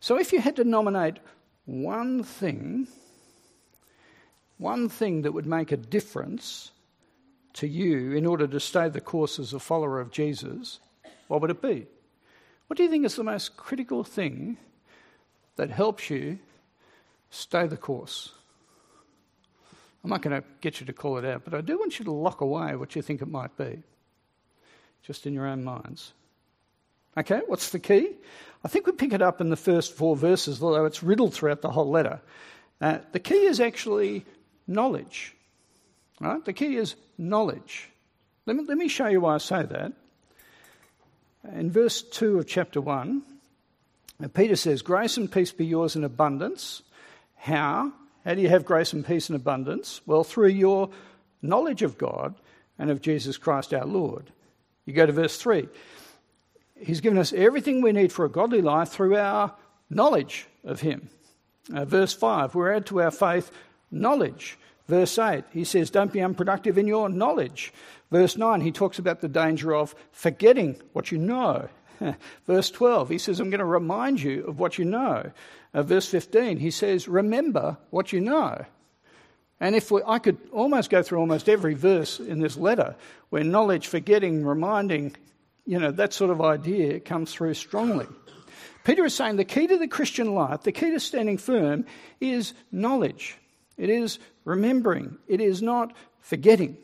So 0.00 0.18
if 0.18 0.32
you 0.32 0.40
had 0.40 0.56
to 0.56 0.64
nominate 0.64 1.18
one 1.66 2.22
thing, 2.22 2.86
one 4.58 4.88
thing 4.88 5.22
that 5.22 5.32
would 5.32 5.46
make 5.46 5.72
a 5.72 5.76
difference 5.76 6.70
to 7.54 7.66
you 7.66 8.12
in 8.12 8.26
order 8.26 8.46
to 8.46 8.60
stay 8.60 8.88
the 8.88 9.00
course 9.00 9.38
as 9.38 9.52
a 9.52 9.58
follower 9.58 10.00
of 10.00 10.10
Jesus, 10.10 10.80
what 11.28 11.40
would 11.40 11.50
it 11.50 11.62
be? 11.62 11.86
What 12.66 12.76
do 12.76 12.82
you 12.82 12.90
think 12.90 13.04
is 13.04 13.16
the 13.16 13.24
most 13.24 13.56
critical 13.56 14.04
thing 14.04 14.58
that 15.56 15.70
helps 15.70 16.10
you 16.10 16.38
stay 17.30 17.66
the 17.66 17.76
course? 17.76 18.32
I'm 20.04 20.10
not 20.10 20.22
going 20.22 20.40
to 20.40 20.46
get 20.60 20.80
you 20.80 20.86
to 20.86 20.92
call 20.92 21.18
it 21.18 21.24
out, 21.24 21.44
but 21.44 21.54
I 21.54 21.60
do 21.60 21.78
want 21.78 21.98
you 21.98 22.04
to 22.04 22.12
lock 22.12 22.40
away 22.40 22.76
what 22.76 22.94
you 22.94 23.02
think 23.02 23.20
it 23.20 23.28
might 23.28 23.56
be, 23.56 23.82
just 25.02 25.26
in 25.26 25.34
your 25.34 25.46
own 25.46 25.64
minds. 25.64 26.12
Okay, 27.16 27.40
what's 27.46 27.70
the 27.70 27.80
key? 27.80 28.12
I 28.64 28.68
think 28.68 28.86
we 28.86 28.92
pick 28.92 29.12
it 29.12 29.22
up 29.22 29.40
in 29.40 29.50
the 29.50 29.56
first 29.56 29.92
four 29.92 30.16
verses, 30.16 30.62
although 30.62 30.84
it's 30.84 31.02
riddled 31.02 31.34
throughout 31.34 31.62
the 31.62 31.70
whole 31.70 31.90
letter. 31.90 32.20
Uh, 32.80 32.98
the 33.12 33.18
key 33.18 33.46
is 33.46 33.60
actually 33.60 34.24
knowledge. 34.66 35.34
Right? 36.20 36.44
The 36.44 36.52
key 36.52 36.76
is 36.76 36.94
knowledge. 37.18 37.90
Let 38.46 38.56
me, 38.56 38.64
let 38.66 38.78
me 38.78 38.88
show 38.88 39.08
you 39.08 39.20
why 39.20 39.34
I 39.34 39.38
say 39.38 39.64
that. 39.64 39.92
In 41.54 41.70
verse 41.70 42.02
2 42.02 42.38
of 42.38 42.46
chapter 42.46 42.80
1, 42.80 43.22
uh, 44.22 44.28
Peter 44.28 44.56
says, 44.56 44.82
Grace 44.82 45.16
and 45.16 45.30
peace 45.30 45.52
be 45.52 45.66
yours 45.66 45.96
in 45.96 46.04
abundance. 46.04 46.82
How? 47.36 47.92
How 48.24 48.34
do 48.34 48.40
you 48.40 48.48
have 48.48 48.64
grace 48.64 48.92
and 48.92 49.06
peace 49.06 49.30
in 49.30 49.36
abundance? 49.36 50.00
Well, 50.06 50.24
through 50.24 50.48
your 50.48 50.90
knowledge 51.42 51.82
of 51.82 51.98
God 51.98 52.34
and 52.78 52.90
of 52.90 53.00
Jesus 53.00 53.36
Christ 53.36 53.72
our 53.72 53.86
Lord. 53.86 54.32
You 54.84 54.92
go 54.92 55.06
to 55.06 55.12
verse 55.12 55.38
3. 55.38 55.68
He's 56.80 57.00
given 57.00 57.18
us 57.18 57.32
everything 57.32 57.82
we 57.82 57.92
need 57.92 58.12
for 58.12 58.24
a 58.24 58.30
godly 58.30 58.62
life 58.62 58.90
through 58.90 59.16
our 59.16 59.54
knowledge 59.90 60.46
of 60.64 60.80
Him. 60.80 61.08
Uh, 61.74 61.84
verse 61.84 62.12
5, 62.14 62.54
we're 62.54 62.72
added 62.72 62.86
to 62.86 63.02
our 63.02 63.10
faith 63.10 63.50
knowledge. 63.90 64.58
Verse 64.88 65.18
8, 65.18 65.44
he 65.52 65.64
says, 65.64 65.90
Don't 65.90 66.12
be 66.12 66.22
unproductive 66.22 66.78
in 66.78 66.86
your 66.86 67.08
knowledge. 67.08 67.72
Verse 68.10 68.36
9, 68.38 68.62
he 68.62 68.72
talks 68.72 68.98
about 68.98 69.20
the 69.20 69.28
danger 69.28 69.74
of 69.74 69.94
forgetting 70.12 70.80
what 70.94 71.12
you 71.12 71.18
know. 71.18 71.68
verse 72.46 72.70
12, 72.70 73.10
he 73.10 73.18
says, 73.18 73.38
I'm 73.38 73.50
going 73.50 73.58
to 73.58 73.66
remind 73.66 74.22
you 74.22 74.46
of 74.46 74.58
what 74.58 74.78
you 74.78 74.86
know. 74.86 75.30
Uh, 75.74 75.82
verse 75.82 76.08
15, 76.08 76.56
he 76.56 76.70
says, 76.70 77.06
Remember 77.06 77.76
what 77.90 78.12
you 78.12 78.20
know. 78.20 78.64
And 79.60 79.74
if 79.74 79.90
we, 79.90 80.00
I 80.06 80.20
could 80.20 80.38
almost 80.52 80.88
go 80.88 81.02
through 81.02 81.18
almost 81.18 81.48
every 81.48 81.74
verse 81.74 82.20
in 82.20 82.40
this 82.40 82.56
letter 82.56 82.94
where 83.28 83.44
knowledge, 83.44 83.88
forgetting, 83.88 84.44
reminding, 84.44 85.16
you 85.66 85.78
know, 85.78 85.90
that 85.90 86.14
sort 86.14 86.30
of 86.30 86.40
idea 86.40 87.00
comes 87.00 87.32
through 87.32 87.54
strongly. 87.54 88.06
Peter 88.84 89.04
is 89.04 89.14
saying 89.14 89.36
the 89.36 89.44
key 89.44 89.66
to 89.66 89.76
the 89.76 89.88
Christian 89.88 90.32
life, 90.34 90.62
the 90.62 90.72
key 90.72 90.92
to 90.92 91.00
standing 91.00 91.36
firm, 91.36 91.84
is 92.20 92.54
knowledge. 92.72 93.36
It 93.78 93.88
is 93.88 94.18
remembering. 94.44 95.16
It 95.28 95.40
is 95.40 95.62
not 95.62 95.94
forgetting. 96.20 96.76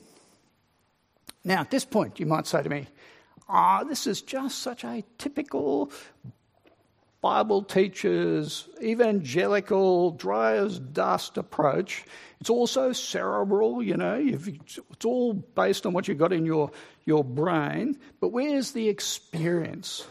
Now, 1.44 1.60
at 1.60 1.70
this 1.70 1.84
point, 1.84 2.20
you 2.20 2.26
might 2.26 2.46
say 2.46 2.62
to 2.62 2.68
me, 2.70 2.86
ah, 3.48 3.80
oh, 3.82 3.88
this 3.88 4.06
is 4.06 4.22
just 4.22 4.60
such 4.60 4.84
a 4.84 5.04
typical 5.18 5.90
Bible 7.20 7.62
teacher's 7.62 8.68
evangelical, 8.82 10.10
dry 10.12 10.56
as 10.56 10.78
dust 10.78 11.38
approach. 11.38 12.04
It's 12.40 12.50
also 12.50 12.92
cerebral, 12.92 13.82
you 13.82 13.96
know, 13.96 14.22
it's 14.22 15.04
all 15.04 15.32
based 15.32 15.86
on 15.86 15.94
what 15.94 16.06
you've 16.06 16.18
got 16.18 16.34
in 16.34 16.44
your, 16.44 16.70
your 17.06 17.24
brain. 17.24 17.98
But 18.20 18.28
where's 18.28 18.72
the 18.72 18.88
experience? 18.88 20.06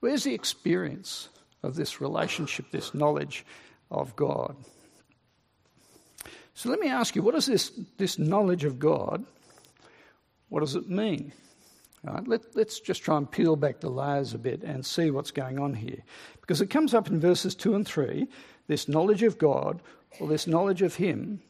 Where's 0.00 0.24
the 0.24 0.34
experience 0.34 1.28
of 1.62 1.76
this 1.76 2.00
relationship, 2.00 2.66
this 2.70 2.94
knowledge 2.94 3.46
of 3.90 4.16
God? 4.16 4.56
So 6.54 6.68
let 6.70 6.78
me 6.78 6.88
ask 6.88 7.16
you, 7.16 7.22
what 7.22 7.34
is 7.34 7.46
this, 7.46 7.72
this 7.98 8.18
knowledge 8.18 8.64
of 8.64 8.78
God? 8.78 9.24
What 10.48 10.60
does 10.60 10.76
it 10.76 10.88
mean? 10.88 11.32
Let, 12.26 12.54
us 12.56 12.80
just 12.80 13.02
try 13.02 13.16
and 13.16 13.30
peel 13.30 13.56
back 13.56 13.80
the 13.80 13.88
layers 13.88 14.34
a 14.34 14.38
bit 14.38 14.62
and 14.62 14.84
see 14.84 15.10
what's 15.10 15.30
going 15.30 15.58
on 15.58 15.74
here. 15.74 15.98
Because 16.40 16.60
it 16.60 16.66
comes 16.68 16.92
up 16.92 17.08
in 17.08 17.18
verses 17.18 17.54
2 17.54 17.74
and 17.74 17.86
3 17.86 18.28
this 18.66 18.88
knowledge 18.88 19.22
of 19.22 19.38
God 19.38 19.80
or 20.20 20.28
this 20.28 20.46
knowledge 20.46 20.82
of 20.82 20.94
Him. 20.94 21.40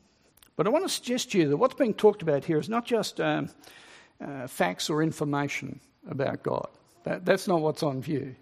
But 0.57 0.67
I 0.67 0.71
want 0.71 0.85
to 0.85 0.89
suggest 0.89 1.33
to 1.33 1.39
you 1.39 1.49
that 1.49 1.57
what's 1.57 1.75
being 1.75 1.95
talked 1.95 2.23
about 2.23 2.45
here 2.45 2.59
is 2.59 2.69
not 2.69 2.87
just 2.87 3.21
um, 3.21 3.51
uh, 4.25 4.47
facts 4.47 4.89
or 4.89 5.03
information 5.03 5.81
about 6.09 6.43
God. 6.43 6.69
That, 7.03 7.25
that's 7.25 7.49
not 7.49 7.61
what's 7.61 7.83
on 7.83 8.01
view. 8.01 8.35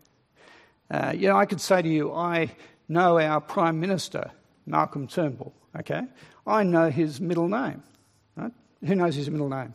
Uh, 0.90 1.12
you 1.16 1.28
know, 1.28 1.36
I 1.36 1.46
could 1.46 1.60
say 1.60 1.80
to 1.80 1.88
you, 1.88 2.12
I 2.12 2.54
know 2.88 3.18
our 3.18 3.40
Prime 3.40 3.80
Minister, 3.80 4.30
Malcolm 4.66 5.06
Turnbull, 5.06 5.52
okay? 5.78 6.02
I 6.46 6.62
know 6.62 6.90
his 6.90 7.20
middle 7.20 7.48
name. 7.48 7.82
Right? 8.36 8.52
Who 8.84 8.94
knows 8.94 9.14
his 9.14 9.30
middle 9.30 9.48
name? 9.48 9.74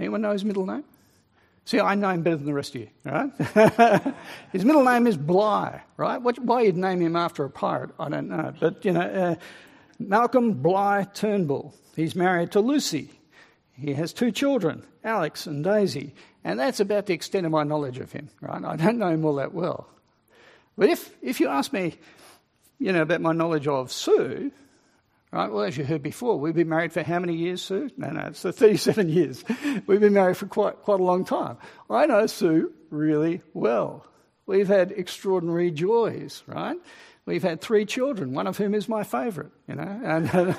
Anyone 0.00 0.22
know 0.22 0.32
his 0.32 0.44
middle 0.44 0.66
name? 0.66 0.84
See, 1.64 1.80
I 1.80 1.96
know 1.96 2.08
him 2.08 2.22
better 2.22 2.36
than 2.36 2.46
the 2.46 2.54
rest 2.54 2.74
of 2.74 2.80
you, 2.80 2.88
right? 3.04 3.30
his 4.52 4.64
middle 4.64 4.84
name 4.84 5.06
is 5.06 5.18
Bligh, 5.18 5.82
right? 5.98 6.16
What, 6.16 6.38
why 6.38 6.62
you'd 6.62 6.78
name 6.78 7.00
him 7.00 7.14
after 7.14 7.44
a 7.44 7.50
pirate, 7.50 7.90
I 8.00 8.08
don't 8.08 8.28
know. 8.28 8.54
But, 8.58 8.84
you 8.86 8.92
know, 8.92 9.00
uh, 9.02 9.34
Malcolm 9.98 10.54
Bligh 10.54 11.04
Turnbull. 11.12 11.74
He's 11.94 12.14
married 12.14 12.52
to 12.52 12.60
Lucy. 12.60 13.10
He 13.72 13.92
has 13.92 14.12
two 14.12 14.32
children, 14.32 14.82
Alex 15.04 15.46
and 15.46 15.62
Daisy. 15.62 16.14
And 16.42 16.58
that's 16.58 16.80
about 16.80 17.04
the 17.04 17.12
extent 17.12 17.44
of 17.44 17.52
my 17.52 17.64
knowledge 17.64 17.98
of 17.98 18.12
him, 18.12 18.30
right? 18.40 18.64
I 18.64 18.76
don't 18.76 18.98
know 18.98 19.08
him 19.08 19.24
all 19.24 19.34
that 19.34 19.52
well. 19.52 19.88
But 20.78 20.88
if, 20.88 21.10
if 21.20 21.40
you 21.40 21.48
ask 21.48 21.72
me, 21.72 21.96
you 22.78 22.92
know, 22.92 23.02
about 23.02 23.20
my 23.20 23.32
knowledge 23.32 23.66
of 23.66 23.92
Sue, 23.92 24.52
Right? 25.30 25.52
Well, 25.52 25.64
as 25.64 25.76
you 25.76 25.84
heard 25.84 26.02
before, 26.02 26.38
we've 26.40 26.54
been 26.54 26.70
married 26.70 26.92
for 26.92 27.02
how 27.02 27.18
many 27.18 27.34
years, 27.36 27.60
Sue? 27.60 27.90
No, 27.98 28.08
no, 28.10 28.28
it's 28.28 28.40
37 28.42 29.10
years. 29.10 29.44
We've 29.86 30.00
been 30.00 30.14
married 30.14 30.38
for 30.38 30.46
quite, 30.46 30.80
quite 30.82 31.00
a 31.00 31.04
long 31.04 31.24
time. 31.24 31.58
I 31.90 32.06
know 32.06 32.26
Sue 32.26 32.72
really 32.90 33.42
well. 33.52 34.06
We've 34.46 34.68
had 34.68 34.92
extraordinary 34.92 35.70
joys, 35.70 36.42
right? 36.46 36.78
We've 37.26 37.42
had 37.42 37.60
three 37.60 37.84
children, 37.84 38.32
one 38.32 38.46
of 38.46 38.56
whom 38.56 38.74
is 38.74 38.88
my 38.88 39.04
favourite, 39.04 39.50
you 39.66 39.74
know. 39.74 40.56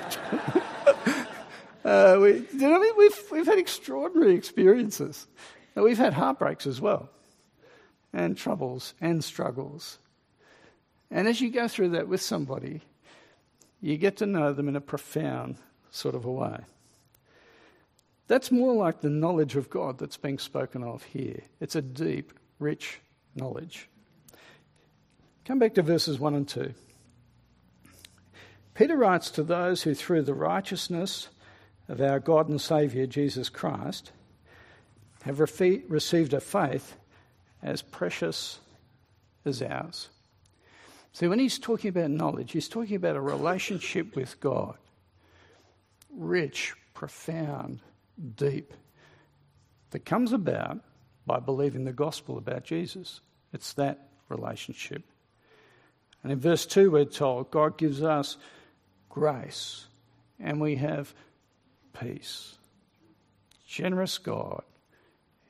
And, 1.82 1.92
uh, 1.92 2.18
we, 2.20 2.44
you 2.52 2.68
know, 2.68 2.94
we've, 2.98 3.22
we've 3.32 3.46
had 3.46 3.58
extraordinary 3.58 4.34
experiences. 4.34 5.26
we've 5.74 5.96
had 5.96 6.12
heartbreaks 6.12 6.66
as 6.66 6.78
well, 6.78 7.08
and 8.12 8.36
troubles 8.36 8.92
and 9.00 9.24
struggles. 9.24 9.98
And 11.10 11.26
as 11.26 11.40
you 11.40 11.50
go 11.50 11.66
through 11.68 11.90
that 11.90 12.08
with 12.08 12.20
somebody, 12.20 12.82
you 13.80 13.96
get 13.96 14.18
to 14.18 14.26
know 14.26 14.52
them 14.52 14.68
in 14.68 14.76
a 14.76 14.80
profound 14.80 15.56
sort 15.90 16.14
of 16.14 16.24
a 16.24 16.30
way. 16.30 16.60
That's 18.28 18.52
more 18.52 18.74
like 18.74 19.00
the 19.00 19.10
knowledge 19.10 19.56
of 19.56 19.70
God 19.70 19.98
that's 19.98 20.16
being 20.16 20.38
spoken 20.38 20.84
of 20.84 21.02
here. 21.02 21.42
It's 21.58 21.74
a 21.74 21.82
deep, 21.82 22.32
rich 22.60 23.00
knowledge. 23.34 23.88
Come 25.44 25.58
back 25.58 25.74
to 25.74 25.82
verses 25.82 26.20
1 26.20 26.34
and 26.34 26.46
2. 26.46 26.72
Peter 28.74 28.96
writes 28.96 29.32
to 29.32 29.42
those 29.42 29.82
who, 29.82 29.94
through 29.94 30.22
the 30.22 30.34
righteousness 30.34 31.28
of 31.88 32.00
our 32.00 32.20
God 32.20 32.48
and 32.48 32.60
Saviour 32.60 33.06
Jesus 33.06 33.48
Christ, 33.48 34.12
have 35.24 35.40
received 35.40 36.32
a 36.32 36.40
faith 36.40 36.94
as 37.62 37.82
precious 37.82 38.60
as 39.44 39.60
ours. 39.60 40.08
See, 41.12 41.26
when 41.26 41.38
he's 41.38 41.58
talking 41.58 41.88
about 41.88 42.10
knowledge, 42.10 42.52
he's 42.52 42.68
talking 42.68 42.96
about 42.96 43.16
a 43.16 43.20
relationship 43.20 44.14
with 44.14 44.38
God 44.40 44.76
rich, 46.12 46.74
profound, 46.92 47.80
deep, 48.36 48.74
that 49.90 50.04
comes 50.04 50.32
about 50.32 50.78
by 51.26 51.38
believing 51.38 51.84
the 51.84 51.92
gospel 51.92 52.38
about 52.38 52.64
Jesus. 52.64 53.20
It's 53.52 53.72
that 53.74 54.08
relationship. 54.28 55.02
And 56.22 56.32
in 56.32 56.40
verse 56.40 56.66
2, 56.66 56.90
we're 56.90 57.04
told 57.04 57.50
God 57.50 57.78
gives 57.78 58.02
us 58.02 58.36
grace 59.08 59.86
and 60.38 60.60
we 60.60 60.76
have 60.76 61.14
peace. 61.98 62.56
Generous 63.66 64.18
God, 64.18 64.62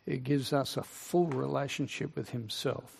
who 0.06 0.16
gives 0.16 0.52
us 0.52 0.76
a 0.76 0.82
full 0.82 1.26
relationship 1.26 2.16
with 2.16 2.30
Himself. 2.30 2.99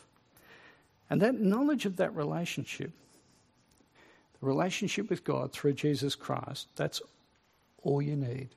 And 1.11 1.21
that 1.23 1.35
knowledge 1.35 1.87
of 1.87 1.97
that 1.97 2.15
relationship, 2.15 2.93
the 4.41 4.47
relationship 4.47 5.11
with 5.11 5.25
God 5.25 5.53
through 5.53 5.73
Jesus 5.73 6.15
Christ, 6.15 6.69
that's 6.77 7.03
all 7.83 8.01
you 8.01 8.15
need. 8.15 8.51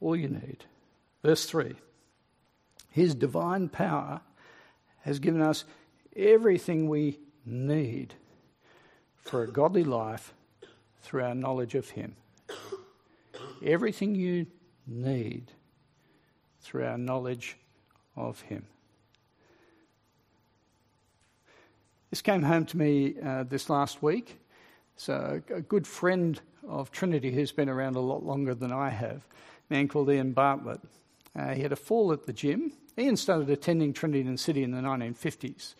All 0.00 0.16
you 0.16 0.28
need. 0.28 0.64
Verse 1.22 1.44
3 1.44 1.74
His 2.90 3.14
divine 3.14 3.68
power 3.68 4.22
has 5.02 5.18
given 5.18 5.42
us 5.42 5.64
everything 6.16 6.88
we 6.88 7.18
need 7.44 8.14
for 9.16 9.42
a 9.42 9.50
godly 9.50 9.84
life 9.84 10.32
through 11.02 11.22
our 11.22 11.34
knowledge 11.34 11.74
of 11.74 11.90
Him. 11.90 12.16
Everything 13.62 14.14
you 14.14 14.46
need 14.86 15.50
through 16.60 16.84
our 16.86 16.98
knowledge 16.98 17.58
of 18.16 18.40
Him. 18.42 18.66
This 22.14 22.22
came 22.22 22.42
home 22.44 22.64
to 22.66 22.76
me 22.76 23.16
uh, 23.20 23.42
this 23.42 23.68
last 23.68 24.00
week. 24.00 24.38
So, 24.94 25.42
a 25.52 25.60
good 25.60 25.84
friend 25.84 26.40
of 26.64 26.92
Trinity 26.92 27.32
who's 27.32 27.50
been 27.50 27.68
around 27.68 27.96
a 27.96 28.00
lot 28.00 28.22
longer 28.22 28.54
than 28.54 28.70
I 28.70 28.90
have, 28.90 29.16
a 29.16 29.74
man 29.74 29.88
called 29.88 30.08
Ian 30.08 30.30
Bartlett. 30.30 30.80
Uh, 31.34 31.54
he 31.54 31.62
had 31.62 31.72
a 31.72 31.76
fall 31.76 32.12
at 32.12 32.24
the 32.24 32.32
gym. 32.32 32.70
Ian 32.96 33.16
started 33.16 33.50
attending 33.50 33.92
Trinity 33.92 34.20
in 34.20 34.36
City 34.36 34.62
in 34.62 34.70
the 34.70 34.80
1950s, 34.80 35.74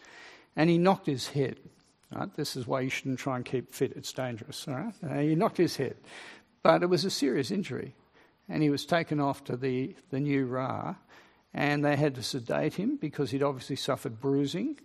and 0.56 0.68
he 0.68 0.76
knocked 0.76 1.06
his 1.06 1.28
head. 1.28 1.60
Right? 2.10 2.34
This 2.34 2.56
is 2.56 2.66
why 2.66 2.80
you 2.80 2.90
shouldn't 2.90 3.20
try 3.20 3.36
and 3.36 3.44
keep 3.44 3.72
fit, 3.72 3.92
it's 3.94 4.12
dangerous. 4.12 4.66
Right? 4.66 4.92
Uh, 5.08 5.18
he 5.20 5.36
knocked 5.36 5.58
his 5.58 5.76
head. 5.76 5.94
But 6.64 6.82
it 6.82 6.86
was 6.86 7.04
a 7.04 7.10
serious 7.10 7.52
injury, 7.52 7.94
and 8.48 8.60
he 8.60 8.70
was 8.70 8.84
taken 8.84 9.20
off 9.20 9.44
to 9.44 9.56
the, 9.56 9.94
the 10.10 10.18
new 10.18 10.46
RA, 10.46 10.96
and 11.54 11.84
they 11.84 11.94
had 11.94 12.16
to 12.16 12.24
sedate 12.24 12.74
him 12.74 12.96
because 12.96 13.30
he'd 13.30 13.44
obviously 13.44 13.76
suffered 13.76 14.18
bruising 14.18 14.80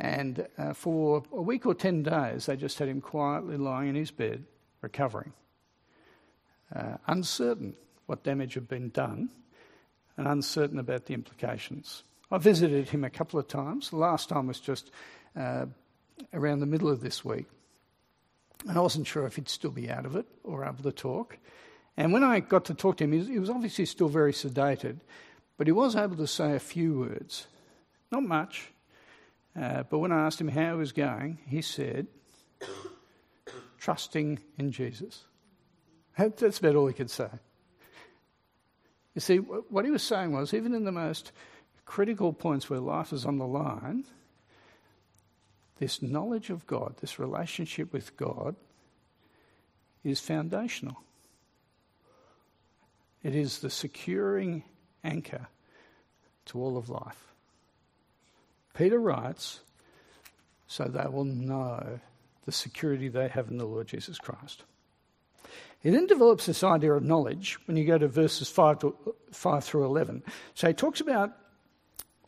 and 0.00 0.46
uh, 0.56 0.72
for 0.72 1.22
a 1.30 1.42
week 1.42 1.66
or 1.66 1.74
10 1.74 2.02
days, 2.02 2.46
they 2.46 2.56
just 2.56 2.78
had 2.78 2.88
him 2.88 3.02
quietly 3.02 3.58
lying 3.58 3.90
in 3.90 3.94
his 3.94 4.10
bed, 4.10 4.44
recovering. 4.80 5.34
Uh, 6.74 6.96
uncertain 7.06 7.74
what 8.06 8.24
damage 8.24 8.54
had 8.54 8.66
been 8.66 8.88
done 8.88 9.28
and 10.16 10.26
uncertain 10.26 10.78
about 10.78 11.04
the 11.04 11.12
implications. 11.12 12.02
I 12.30 12.38
visited 12.38 12.88
him 12.88 13.04
a 13.04 13.10
couple 13.10 13.38
of 13.38 13.46
times. 13.46 13.90
The 13.90 13.96
last 13.96 14.30
time 14.30 14.46
was 14.46 14.58
just 14.58 14.90
uh, 15.36 15.66
around 16.32 16.60
the 16.60 16.66
middle 16.66 16.88
of 16.88 17.02
this 17.02 17.22
week. 17.22 17.46
And 18.66 18.78
I 18.78 18.80
wasn't 18.80 19.06
sure 19.06 19.26
if 19.26 19.36
he'd 19.36 19.48
still 19.50 19.70
be 19.70 19.90
out 19.90 20.06
of 20.06 20.16
it 20.16 20.26
or 20.44 20.64
able 20.64 20.82
to 20.84 20.92
talk. 20.92 21.36
And 21.96 22.12
when 22.12 22.24
I 22.24 22.40
got 22.40 22.64
to 22.66 22.74
talk 22.74 22.96
to 22.98 23.04
him, 23.04 23.12
he 23.12 23.38
was 23.38 23.50
obviously 23.50 23.84
still 23.84 24.08
very 24.08 24.32
sedated, 24.32 25.00
but 25.58 25.66
he 25.66 25.72
was 25.72 25.94
able 25.94 26.16
to 26.16 26.26
say 26.26 26.54
a 26.54 26.60
few 26.60 27.00
words. 27.00 27.48
Not 28.10 28.22
much, 28.22 28.70
uh, 29.58 29.82
but 29.84 29.98
when 29.98 30.12
I 30.12 30.26
asked 30.26 30.40
him 30.40 30.48
how 30.48 30.72
he 30.72 30.78
was 30.78 30.92
going, 30.92 31.38
he 31.46 31.62
said, 31.62 32.06
trusting 33.78 34.38
in 34.58 34.70
Jesus. 34.70 35.24
That's 36.16 36.58
about 36.58 36.76
all 36.76 36.86
he 36.86 36.94
could 36.94 37.10
say. 37.10 37.28
You 39.14 39.20
see, 39.20 39.38
what 39.38 39.84
he 39.84 39.90
was 39.90 40.02
saying 40.02 40.32
was, 40.32 40.54
even 40.54 40.74
in 40.74 40.84
the 40.84 40.92
most 40.92 41.32
critical 41.84 42.32
points 42.32 42.70
where 42.70 42.78
life 42.78 43.12
is 43.12 43.24
on 43.24 43.38
the 43.38 43.46
line, 43.46 44.04
this 45.78 46.02
knowledge 46.02 46.50
of 46.50 46.66
God, 46.66 46.96
this 47.00 47.18
relationship 47.18 47.92
with 47.92 48.16
God, 48.16 48.54
is 50.04 50.20
foundational. 50.20 51.02
It 53.22 53.34
is 53.34 53.58
the 53.58 53.70
securing 53.70 54.62
anchor 55.02 55.48
to 56.46 56.60
all 56.62 56.76
of 56.76 56.88
life. 56.88 57.29
Peter 58.80 58.98
writes, 58.98 59.60
so 60.66 60.84
they 60.84 61.06
will 61.06 61.26
know 61.26 62.00
the 62.46 62.52
security 62.52 63.08
they 63.08 63.28
have 63.28 63.48
in 63.48 63.58
the 63.58 63.66
Lord 63.66 63.86
Jesus 63.88 64.16
Christ. 64.16 64.62
He 65.80 65.90
then 65.90 66.06
develops 66.06 66.46
this 66.46 66.64
idea 66.64 66.94
of 66.94 67.02
knowledge 67.02 67.58
when 67.66 67.76
you 67.76 67.84
go 67.84 67.98
to 67.98 68.08
verses 68.08 68.48
5, 68.48 68.78
to, 68.78 69.14
5 69.32 69.64
through 69.64 69.84
11. 69.84 70.22
So 70.54 70.68
he 70.68 70.72
talks 70.72 71.02
about 71.02 71.36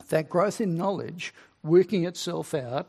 that 0.09 0.29
growth 0.29 0.61
in 0.61 0.77
knowledge 0.77 1.33
working 1.63 2.05
itself 2.05 2.53
out 2.53 2.87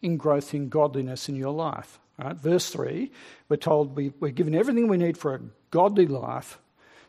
in 0.00 0.16
growth 0.16 0.54
in 0.54 0.70
godliness 0.70 1.28
in 1.28 1.36
your 1.36 1.52
life. 1.52 2.00
Right? 2.16 2.34
Verse 2.34 2.70
3, 2.70 3.10
we're 3.50 3.56
told 3.56 3.94
we, 3.94 4.10
are 4.22 4.30
given 4.30 4.54
everything 4.54 4.88
we 4.88 4.96
need 4.96 5.18
for 5.18 5.34
a 5.34 5.40
godly 5.70 6.06
life 6.06 6.58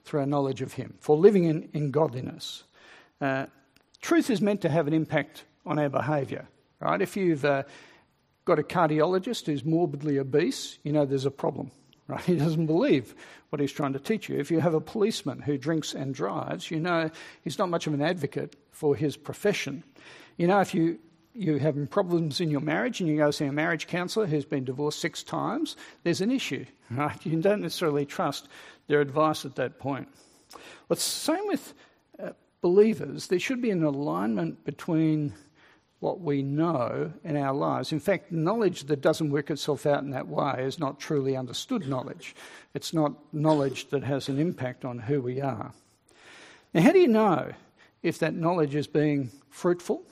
through 0.03 0.19
our 0.19 0.25
knowledge 0.25 0.61
of 0.61 0.73
Him, 0.73 0.95
for 0.99 1.15
living 1.15 1.45
in, 1.45 1.69
in 1.71 1.91
godliness. 1.91 2.63
Uh, 3.21 3.45
truth 4.01 4.29
is 4.29 4.41
meant 4.41 4.59
to 4.63 4.69
have 4.69 4.87
an 4.87 4.93
impact 4.93 5.45
on 5.65 5.79
our 5.79 5.89
behaviour. 5.89 6.47
Right? 6.79 7.01
If 7.01 7.15
you've 7.15 7.45
uh, 7.45 7.63
got 8.45 8.59
a 8.59 8.63
cardiologist 8.63 9.45
who's 9.45 9.63
morbidly 9.63 10.19
obese, 10.19 10.77
you 10.83 10.91
know 10.91 11.05
there's 11.05 11.25
a 11.25 11.31
problem. 11.31 11.71
Right? 12.05 12.19
He 12.19 12.35
doesn't 12.35 12.65
believe 12.65 13.15
what 13.49 13.61
he's 13.61 13.71
trying 13.71 13.93
to 13.93 13.99
teach 13.99 14.27
you. 14.27 14.37
If 14.37 14.51
you 14.51 14.59
have 14.59 14.73
a 14.73 14.81
policeman 14.81 15.39
who 15.39 15.57
drinks 15.57 15.93
and 15.93 16.13
drives, 16.13 16.69
you 16.69 16.77
know 16.77 17.09
he's 17.45 17.57
not 17.57 17.69
much 17.69 17.87
of 17.87 17.93
an 17.93 18.01
advocate 18.01 18.57
for 18.71 18.93
his 18.93 19.15
profession. 19.15 19.85
You 20.35 20.47
know, 20.47 20.59
if 20.59 20.73
you 20.73 20.99
you're 21.33 21.59
having 21.59 21.87
problems 21.87 22.39
in 22.39 22.51
your 22.51 22.61
marriage 22.61 22.99
and 22.99 23.09
you 23.09 23.17
go 23.17 23.31
see 23.31 23.45
a 23.45 23.51
marriage 23.51 23.87
counsellor 23.87 24.25
who's 24.25 24.45
been 24.45 24.65
divorced 24.65 24.99
six 24.99 25.23
times, 25.23 25.75
there's 26.03 26.21
an 26.21 26.29
issue, 26.29 26.65
right? 26.91 27.25
You 27.25 27.41
don't 27.41 27.61
necessarily 27.61 28.05
trust 28.05 28.47
their 28.87 29.01
advice 29.01 29.45
at 29.45 29.55
that 29.55 29.79
point. 29.79 30.07
Well, 30.51 30.61
it's 30.91 31.05
the 31.05 31.33
same 31.33 31.47
with 31.47 31.73
uh, 32.21 32.31
believers. 32.61 33.27
There 33.27 33.39
should 33.39 33.61
be 33.61 33.71
an 33.71 33.83
alignment 33.83 34.63
between 34.65 35.33
what 36.03 36.19
we 36.19 36.43
know 36.43 37.13
in 37.23 37.37
our 37.37 37.53
lives. 37.53 37.93
In 37.93 37.99
fact, 38.01 38.29
knowledge 38.29 38.83
that 38.83 38.99
doesn't 38.99 39.29
work 39.29 39.49
itself 39.49 39.85
out 39.85 40.03
in 40.03 40.09
that 40.09 40.27
way 40.27 40.55
is 40.59 40.77
not 40.77 40.99
truly 40.99 41.37
understood 41.37 41.87
knowledge. 41.87 42.35
It's 42.73 42.93
not 42.93 43.13
knowledge 43.31 43.89
that 43.91 44.03
has 44.03 44.27
an 44.27 44.37
impact 44.37 44.83
on 44.83 44.99
who 44.99 45.21
we 45.21 45.39
are. 45.39 45.71
Now, 46.73 46.81
how 46.81 46.91
do 46.91 46.99
you 46.99 47.07
know 47.07 47.53
if 48.01 48.19
that 48.19 48.33
knowledge 48.33 48.75
is 48.75 48.85
being 48.85 49.31
fruitful? 49.49 50.03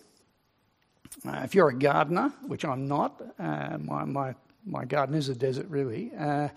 Uh, 1.27 1.41
if 1.43 1.53
you're 1.53 1.67
a 1.67 1.77
gardener, 1.77 2.31
which 2.47 2.63
I'm 2.63 2.87
not, 2.87 3.21
uh, 3.37 3.77
my, 3.77 4.05
my, 4.05 4.33
my 4.65 4.85
garden 4.85 5.15
is 5.15 5.27
a 5.27 5.35
desert 5.35 5.67
really. 5.67 6.13
Uh, 6.17 6.47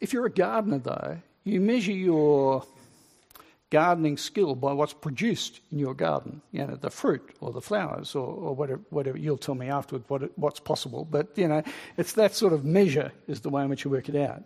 if 0.00 0.14
you're 0.14 0.24
a 0.24 0.30
gardener, 0.30 0.78
though, 0.78 1.18
you 1.44 1.60
measure 1.60 1.92
your 1.92 2.64
gardening 3.74 4.16
skill 4.16 4.54
by 4.54 4.72
what's 4.72 4.92
produced 4.92 5.58
in 5.72 5.80
your 5.80 5.94
garden, 5.94 6.40
you 6.52 6.64
know, 6.64 6.76
the 6.76 6.90
fruit 6.90 7.34
or 7.40 7.50
the 7.50 7.60
flowers 7.60 8.14
or, 8.14 8.28
or 8.28 8.54
whatever, 8.54 8.80
whatever. 8.90 9.18
You'll 9.18 9.36
tell 9.36 9.56
me 9.56 9.68
afterward 9.68 10.04
what 10.06 10.22
it, 10.22 10.30
what's 10.36 10.60
possible, 10.60 11.04
but, 11.04 11.26
you 11.34 11.48
know, 11.48 11.60
it's 11.96 12.12
that 12.12 12.36
sort 12.36 12.52
of 12.52 12.64
measure 12.64 13.10
is 13.26 13.40
the 13.40 13.50
way 13.50 13.64
in 13.64 13.68
which 13.68 13.84
you 13.84 13.90
work 13.90 14.08
it 14.08 14.14
out. 14.14 14.44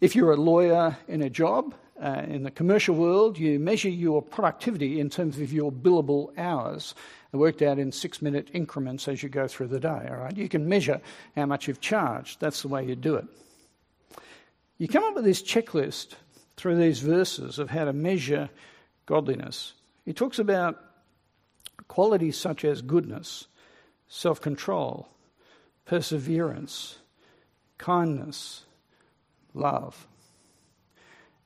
If 0.00 0.16
you're 0.16 0.32
a 0.32 0.36
lawyer 0.36 0.96
in 1.06 1.20
a 1.20 1.28
job, 1.28 1.74
uh, 2.00 2.22
in 2.26 2.44
the 2.44 2.50
commercial 2.50 2.94
world, 2.94 3.38
you 3.38 3.58
measure 3.58 3.90
your 3.90 4.22
productivity 4.22 5.00
in 5.00 5.10
terms 5.10 5.38
of 5.38 5.52
your 5.52 5.70
billable 5.70 6.32
hours, 6.38 6.94
worked 7.32 7.60
out 7.60 7.78
in 7.78 7.92
six 7.92 8.22
minute 8.22 8.48
increments 8.54 9.06
as 9.06 9.22
you 9.22 9.28
go 9.28 9.46
through 9.46 9.68
the 9.68 9.80
day, 9.80 10.08
all 10.08 10.16
right? 10.16 10.36
You 10.36 10.48
can 10.48 10.66
measure 10.66 10.98
how 11.36 11.44
much 11.44 11.68
you've 11.68 11.82
charged. 11.82 12.40
That's 12.40 12.62
the 12.62 12.68
way 12.68 12.86
you 12.86 12.96
do 12.96 13.16
it. 13.16 13.26
You 14.78 14.88
come 14.88 15.04
up 15.04 15.14
with 15.14 15.24
this 15.24 15.42
checklist 15.42 16.14
through 16.56 16.76
these 16.76 17.00
verses 17.00 17.58
of 17.58 17.70
how 17.70 17.84
to 17.84 17.92
measure 17.92 18.50
godliness. 19.06 19.74
He 20.04 20.12
talks 20.12 20.38
about 20.38 20.78
qualities 21.88 22.36
such 22.36 22.64
as 22.64 22.82
goodness, 22.82 23.46
self 24.08 24.40
control, 24.40 25.08
perseverance, 25.84 26.98
kindness, 27.78 28.64
love. 29.54 30.06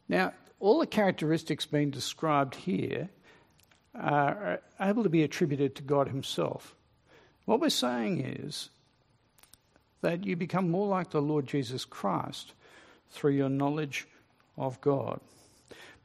Now, 0.08 0.32
all 0.60 0.78
the 0.78 0.86
characteristics 0.86 1.66
being 1.66 1.90
described 1.90 2.54
here 2.54 3.08
are 3.94 4.60
able 4.80 5.02
to 5.02 5.08
be 5.08 5.22
attributed 5.22 5.74
to 5.76 5.82
God 5.82 6.08
Himself. 6.08 6.74
What 7.44 7.60
we're 7.60 7.70
saying 7.70 8.20
is 8.20 8.70
that 10.02 10.24
you 10.24 10.36
become 10.36 10.70
more 10.70 10.88
like 10.88 11.10
the 11.10 11.22
Lord 11.22 11.46
Jesus 11.46 11.84
Christ 11.84 12.52
through 13.10 13.32
your 13.32 13.48
knowledge 13.48 14.06
of 14.56 14.80
God. 14.80 15.20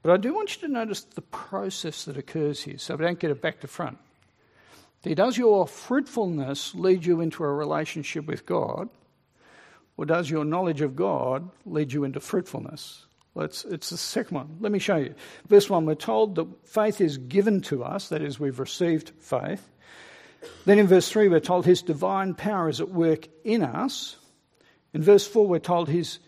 But 0.04 0.12
I 0.12 0.18
do 0.18 0.34
want 0.34 0.56
you 0.56 0.68
to 0.68 0.74
notice 0.74 1.02
the 1.04 1.22
process 1.22 2.06
that 2.06 2.18
occurs 2.18 2.64
here 2.64 2.78
so 2.78 2.96
we 2.96 3.06
don't 3.06 3.20
get 3.20 3.32
it 3.32 3.42
back 3.42 3.62
to 3.62 3.68
front. 3.68 3.98
Does 5.04 5.38
your 5.38 5.68
fruitfulness 5.68 6.76
lead 6.76 7.06
you 7.06 7.22
into 7.22 7.44
a 7.44 7.52
relationship 7.52 8.26
with 8.26 8.46
God? 8.46 8.90
Or 9.98 10.06
does 10.06 10.30
your 10.30 10.46
knowledge 10.46 10.82
of 10.82 10.96
God 10.96 11.50
lead 11.66 11.94
you 11.94 12.04
into 12.04 12.20
fruitfulness? 12.20 13.06
It's, 13.36 13.64
the 13.64 13.98
second 13.98 14.36
one. 14.36 14.58
Let 14.60 14.72
me 14.72 14.80
show 14.80 14.98
you. 14.98 15.16
Verse 15.48 15.70
1, 15.70 15.86
we're 15.86 15.96
told 15.96 16.36
that 16.36 16.68
faith 16.68 17.00
is 17.00 17.18
given 17.18 17.62
to 17.62 17.84
us, 17.84 18.10
that 18.10 18.22
is, 18.22 18.40
we've 18.40 18.60
received 18.60 19.12
faith. 19.20 19.70
Then 20.66 20.80
in 20.80 20.88
verse 20.88 21.10
3, 21.10 21.30
we're 21.30 21.40
told 21.40 21.66
his 21.66 21.82
divine 21.82 22.34
power 22.34 22.68
is 22.68 22.82
at 22.82 22.90
work 22.90 23.28
in 23.44 23.64
us. 23.64 24.18
In 24.94 25.02
verse 25.02 25.26
4, 25.26 25.48
we're 25.48 25.60
told 25.60 25.88
he's, 25.88 26.20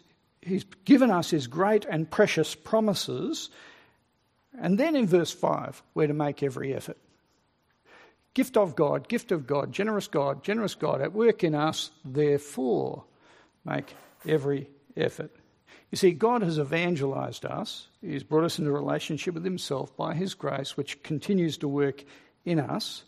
he's 0.45 0.65
given 0.86 1.12
us 1.12 1.29
his 1.29 1.47
great 1.47 1.86
and 1.86 2.10
precious 2.10 2.56
promises. 2.56 3.49
And 4.60 4.77
then 4.77 4.95
in 4.95 5.08
verse 5.08 5.32
5, 5.32 5.82
we're 5.93 6.08
to 6.08 6.13
make 6.13 6.43
every 6.43 6.73
effort. 6.73 6.97
Gift 8.34 8.58
of 8.58 8.75
God, 8.75 9.08
gift 9.08 9.32
of 9.32 9.45
God, 9.45 9.71
generous 9.71 10.08
God, 10.08 10.43
generous 10.43 10.75
God 10.75 11.01
at 11.01 11.13
work 11.13 11.43
in 11.43 11.53
us, 11.53 11.91
therefore 12.03 13.03
make 13.63 13.93
every 14.27 14.67
effort. 14.97 15.32
You 15.91 15.97
see, 15.97 16.12
God 16.12 16.41
has 16.41 16.58
evangelized 16.58 17.45
us. 17.45 17.88
He's 18.01 18.23
brought 18.23 18.45
us 18.45 18.58
into 18.58 18.71
relationship 18.71 19.36
with 19.36 19.43
Himself 19.43 19.95
by 19.95 20.15
His 20.15 20.34
grace, 20.34 20.75
which 20.75 21.03
continues 21.03 21.58
to 21.60 21.67
work 21.67 22.03
in 22.45 22.60
us. 22.60 23.03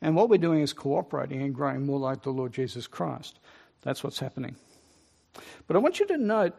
And 0.00 0.16
what 0.16 0.30
we're 0.30 0.38
doing 0.38 0.60
is 0.60 0.72
cooperating 0.72 1.42
and 1.42 1.54
growing 1.54 1.84
more 1.84 1.98
like 1.98 2.22
the 2.22 2.30
Lord 2.30 2.54
Jesus 2.54 2.86
Christ. 2.86 3.38
That's 3.82 4.02
what's 4.02 4.18
happening. 4.18 4.56
But 5.66 5.76
I 5.76 5.80
want 5.80 6.00
you 6.00 6.06
to 6.06 6.16
note 6.16 6.54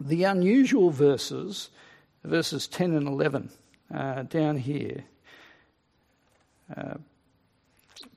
the 0.00 0.24
unusual 0.24 0.90
verses, 0.90 1.68
verses 2.24 2.66
10 2.66 2.94
and 2.94 3.06
11, 3.06 3.50
uh, 3.94 4.22
down 4.22 4.56
here. 4.56 5.04
Uh, 6.74 6.94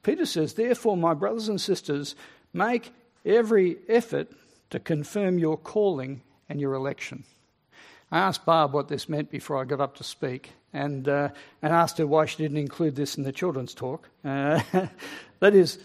Peter 0.02 0.26
says, 0.26 0.54
Therefore, 0.54 0.96
my 0.96 1.14
brothers 1.14 1.50
and 1.50 1.60
sisters, 1.60 2.16
make 2.54 2.94
every 3.26 3.78
effort 3.90 4.32
to 4.70 4.80
confirm 4.80 5.38
your 5.38 5.58
calling 5.58 6.22
and 6.50 6.60
your 6.60 6.74
election. 6.74 7.24
I 8.12 8.20
asked 8.20 8.46
Barb 8.46 8.74
what 8.74 8.88
this 8.88 9.10
meant 9.10 9.32
before 9.32 9.60
I 9.60 9.66
got 9.66 9.82
up 9.82 9.96
to 9.98 10.04
speak, 10.04 10.52
and, 10.72 11.08
uh, 11.08 11.30
and 11.62 11.74
asked 11.74 11.98
her 11.98 12.08
why 12.08 12.26
she 12.26 12.38
didn't 12.38 12.58
include 12.58 12.96
this 12.96 13.16
in 13.16 13.24
the 13.24 13.32
children's 13.32 13.74
talk. 13.74 14.10
Uh, 14.24 14.62
that 15.40 15.54
is, 15.56 15.80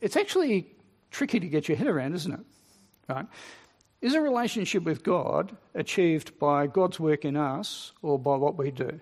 it's 0.00 0.16
actually 0.16 0.66
tricky 1.10 1.40
to 1.40 1.46
get 1.46 1.68
your 1.68 1.76
head 1.76 1.86
around, 1.86 2.14
isn't 2.14 2.32
it? 2.32 2.40
Right? 3.08 3.26
Is 4.00 4.14
a 4.14 4.20
relationship 4.20 4.84
with 4.84 5.02
God 5.02 5.56
achieved 5.74 6.38
by 6.38 6.66
God's 6.66 6.98
work 6.98 7.24
in 7.24 7.36
us 7.36 7.92
or 8.00 8.18
by 8.18 8.36
what 8.36 8.56
we 8.56 8.70
do? 8.70 9.00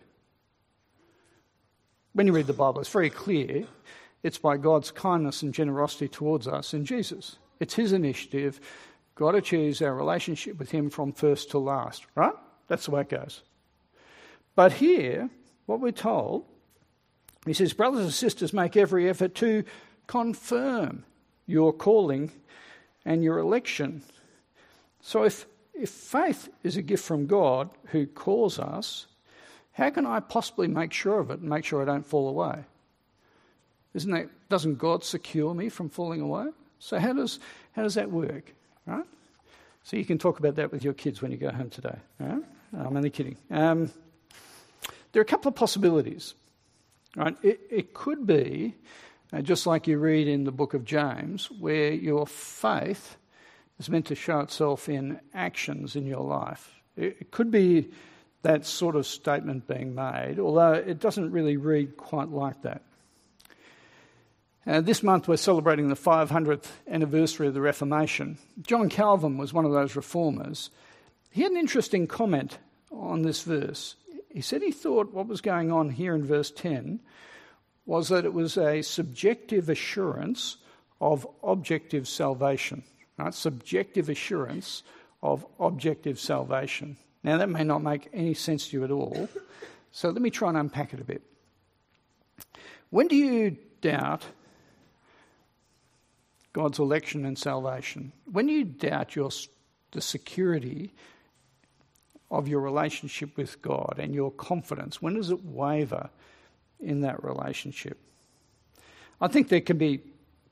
When 2.15 2.27
you 2.27 2.33
read 2.33 2.49
the 2.49 2.53
Bible, 2.53 2.81
it's 2.81 2.91
very 2.91 3.11
clear 3.11 3.65
it's 4.23 4.39
by 4.39 4.57
God's 4.57 4.91
kindness 4.91 5.43
and 5.43 5.55
generosity 5.55 6.09
towards 6.09 6.49
us 6.49 6.75
in 6.75 6.85
Jesus. 6.85 7.37
It's 7.61 7.75
His 7.75 7.93
initiative. 7.93 8.61
God 9.15 9.37
achieves 9.37 9.81
our 9.83 9.95
relationship 9.95 10.59
with 10.59 10.73
Him 10.73 10.91
from 10.91 11.13
first 11.13 11.53
to 11.53 11.59
last, 11.59 12.05
right? 12.17 12.35
That's 12.67 12.87
the 12.87 12.91
way 12.91 13.03
it 13.03 13.09
goes. 13.09 13.43
But 14.57 14.73
here, 14.73 15.31
what 15.67 15.81
we're 15.81 15.93
told, 15.93 16.45
he 17.47 17.53
says, 17.53 17.73
Brothers 17.73 18.01
and 18.01 18.13
sisters, 18.13 18.53
make 18.53 18.77
every 18.77 19.09
effort 19.09 19.37
to 19.37 19.63
confirm 20.09 21.05
your 21.47 21.73
calling 21.73 22.33
and 23.05 23.23
your 23.23 23.39
election. 23.39 24.03
So 25.01 25.25
if, 25.25 25.47
if 25.75 25.91
faith 25.91 26.49
is 26.63 26.77
a 26.77 26.83
gift 26.83 27.05
from 27.05 27.27
God 27.27 27.71
who 27.87 28.07
calls 28.07 28.59
us, 28.59 29.07
how 29.73 29.91
can 29.91 30.07
I 30.07 30.21
possibly 30.21 30.67
make 30.67 30.93
sure 30.93 31.21
of 31.21 31.31
it 31.31 31.41
and 31.41 31.49
make 31.49 31.65
sure 31.65 31.81
I 31.81 31.85
don't 31.85 32.05
fall 32.05 32.29
away? 32.29 32.65
Isn't 33.95 34.11
that, 34.11 34.29
doesn't 34.49 34.77
God 34.77 35.05
secure 35.05 35.55
me 35.55 35.69
from 35.69 35.89
falling 35.89 36.21
away? 36.21 36.47
So 36.79 36.99
how 36.99 37.13
does, 37.13 37.39
how 37.73 37.83
does 37.83 37.95
that 37.95 38.11
work? 38.11 38.53
Right? 38.87 39.05
So 39.85 39.97
you 39.97 40.05
can 40.05 40.19
talk 40.19 40.39
about 40.39 40.57
that 40.57 40.73
with 40.73 40.85
your 40.85 40.95
kids 40.95 41.23
when 41.23 41.31
you 41.31 41.37
go 41.37 41.51
home 41.51 41.71
today. 41.71 41.97
Right? 42.19 42.43
I'm 42.77 42.97
only 42.97 43.11
kidding. 43.11 43.37
Um, 43.51 43.91
there 45.13 45.21
are 45.21 45.23
a 45.23 45.27
couple 45.27 45.49
of 45.49 45.55
possibilities. 45.55 46.35
Right? 47.17 47.37
It, 47.43 47.61
it 47.71 47.95
could 47.95 48.27
be, 48.27 48.75
uh, 49.33 49.43
just 49.43 49.67
like 49.67 49.87
you 49.87 49.99
read 49.99 50.29
in 50.29 50.45
the 50.45 50.53
book 50.53 50.75
of 50.75 50.85
James, 50.85 51.51
where 51.51 51.93
your 51.93 52.27
faith 52.27 53.17
is 53.79 53.89
meant 53.89 54.07
to 54.07 54.15
show 54.15 54.41
itself 54.41 54.89
in 54.89 55.21
actions 55.35 55.97
in 55.97 56.07
your 56.07 56.23
life. 56.23 56.81
It, 56.97 57.31
could 57.31 57.51
be 57.51 57.91
that 58.43 58.67
sort 58.67 58.97
of 58.97 59.07
statement 59.07 59.69
being 59.69 59.95
made, 59.95 60.39
although 60.39 60.73
it 60.73 60.99
doesn't 60.99 61.31
really 61.31 61.57
read 61.57 61.97
quite 61.97 62.29
like 62.29 62.63
that. 62.63 62.83
Uh, 64.67 64.81
this 64.81 65.03
month 65.03 65.29
we're 65.29 65.37
celebrating 65.37 65.89
the 65.89 65.95
500th 65.95 66.67
anniversary 66.89 67.47
of 67.47 67.55
the 67.55 67.61
Reformation. 67.61 68.37
John 68.61 68.89
Calvin 68.89 69.39
was 69.39 69.55
one 69.55 69.65
of 69.65 69.73
those 69.73 69.97
reformers. 69.97 70.71
He 71.31 71.43
had 71.43 71.53
an 71.53 71.59
interesting 71.59 72.07
comment 72.07 72.59
on 72.91 73.23
this 73.23 73.43
verse. 73.43 73.95
He 74.31 74.41
said 74.41 74.63
he 74.63 74.73
thought 74.73 75.13
what 75.15 75.27
was 75.27 75.41
going 75.41 75.71
on 75.71 75.91
here 75.91 76.15
in 76.15 76.25
verse 76.25 76.51
10 76.51 77.01
was 77.87 78.09
that 78.09 78.25
it 78.25 78.35
was 78.35 78.59
a 78.59 78.83
subjective 78.83 79.71
assurance 79.71 80.59
of 81.01 81.27
objective 81.43 82.07
salvation. 82.07 82.83
Right? 83.19 83.35
Subjective 83.35 84.09
assurance 84.09 84.83
of 85.23 85.45
objective 85.59 86.21
salvation. 86.21 86.97
Now, 87.25 87.39
that 87.39 87.49
may 87.49 87.65
not 87.65 87.83
make 87.83 88.09
any 88.13 88.35
sense 88.35 88.69
to 88.69 88.79
you 88.79 88.85
at 88.85 88.91
all, 88.91 89.29
so 89.91 90.11
let 90.11 90.23
me 90.23 90.31
try 90.31 90.49
and 90.49 90.57
unpack 90.57 90.95
it 90.95 91.01
a 91.01 91.05
bit. 91.05 91.23
When 92.91 93.09
do 93.09 93.17
you 93.17 93.57
doubt 93.81 94.25
God's 96.53 96.79
election 96.79 97.25
and 97.25 97.37
salvation? 97.37 98.13
When 98.31 98.49
you 98.49 98.65
doubt 98.65 99.17
your, 99.17 99.31
the 99.91 100.01
security 100.01 100.95
of 102.31 102.47
your 102.47 102.61
relationship 102.61 103.37
with 103.37 103.61
God 103.61 103.97
and 103.99 104.15
your 104.15 104.31
confidence, 104.31 105.03
when 105.03 105.15
does 105.15 105.31
it 105.31 105.45
waver 105.45 106.11
in 106.81 107.01
that 107.01 107.23
relationship? 107.25 107.99
I 109.21 109.29
think 109.29 109.49
there 109.49 109.61
can 109.61 109.79
be 109.79 110.01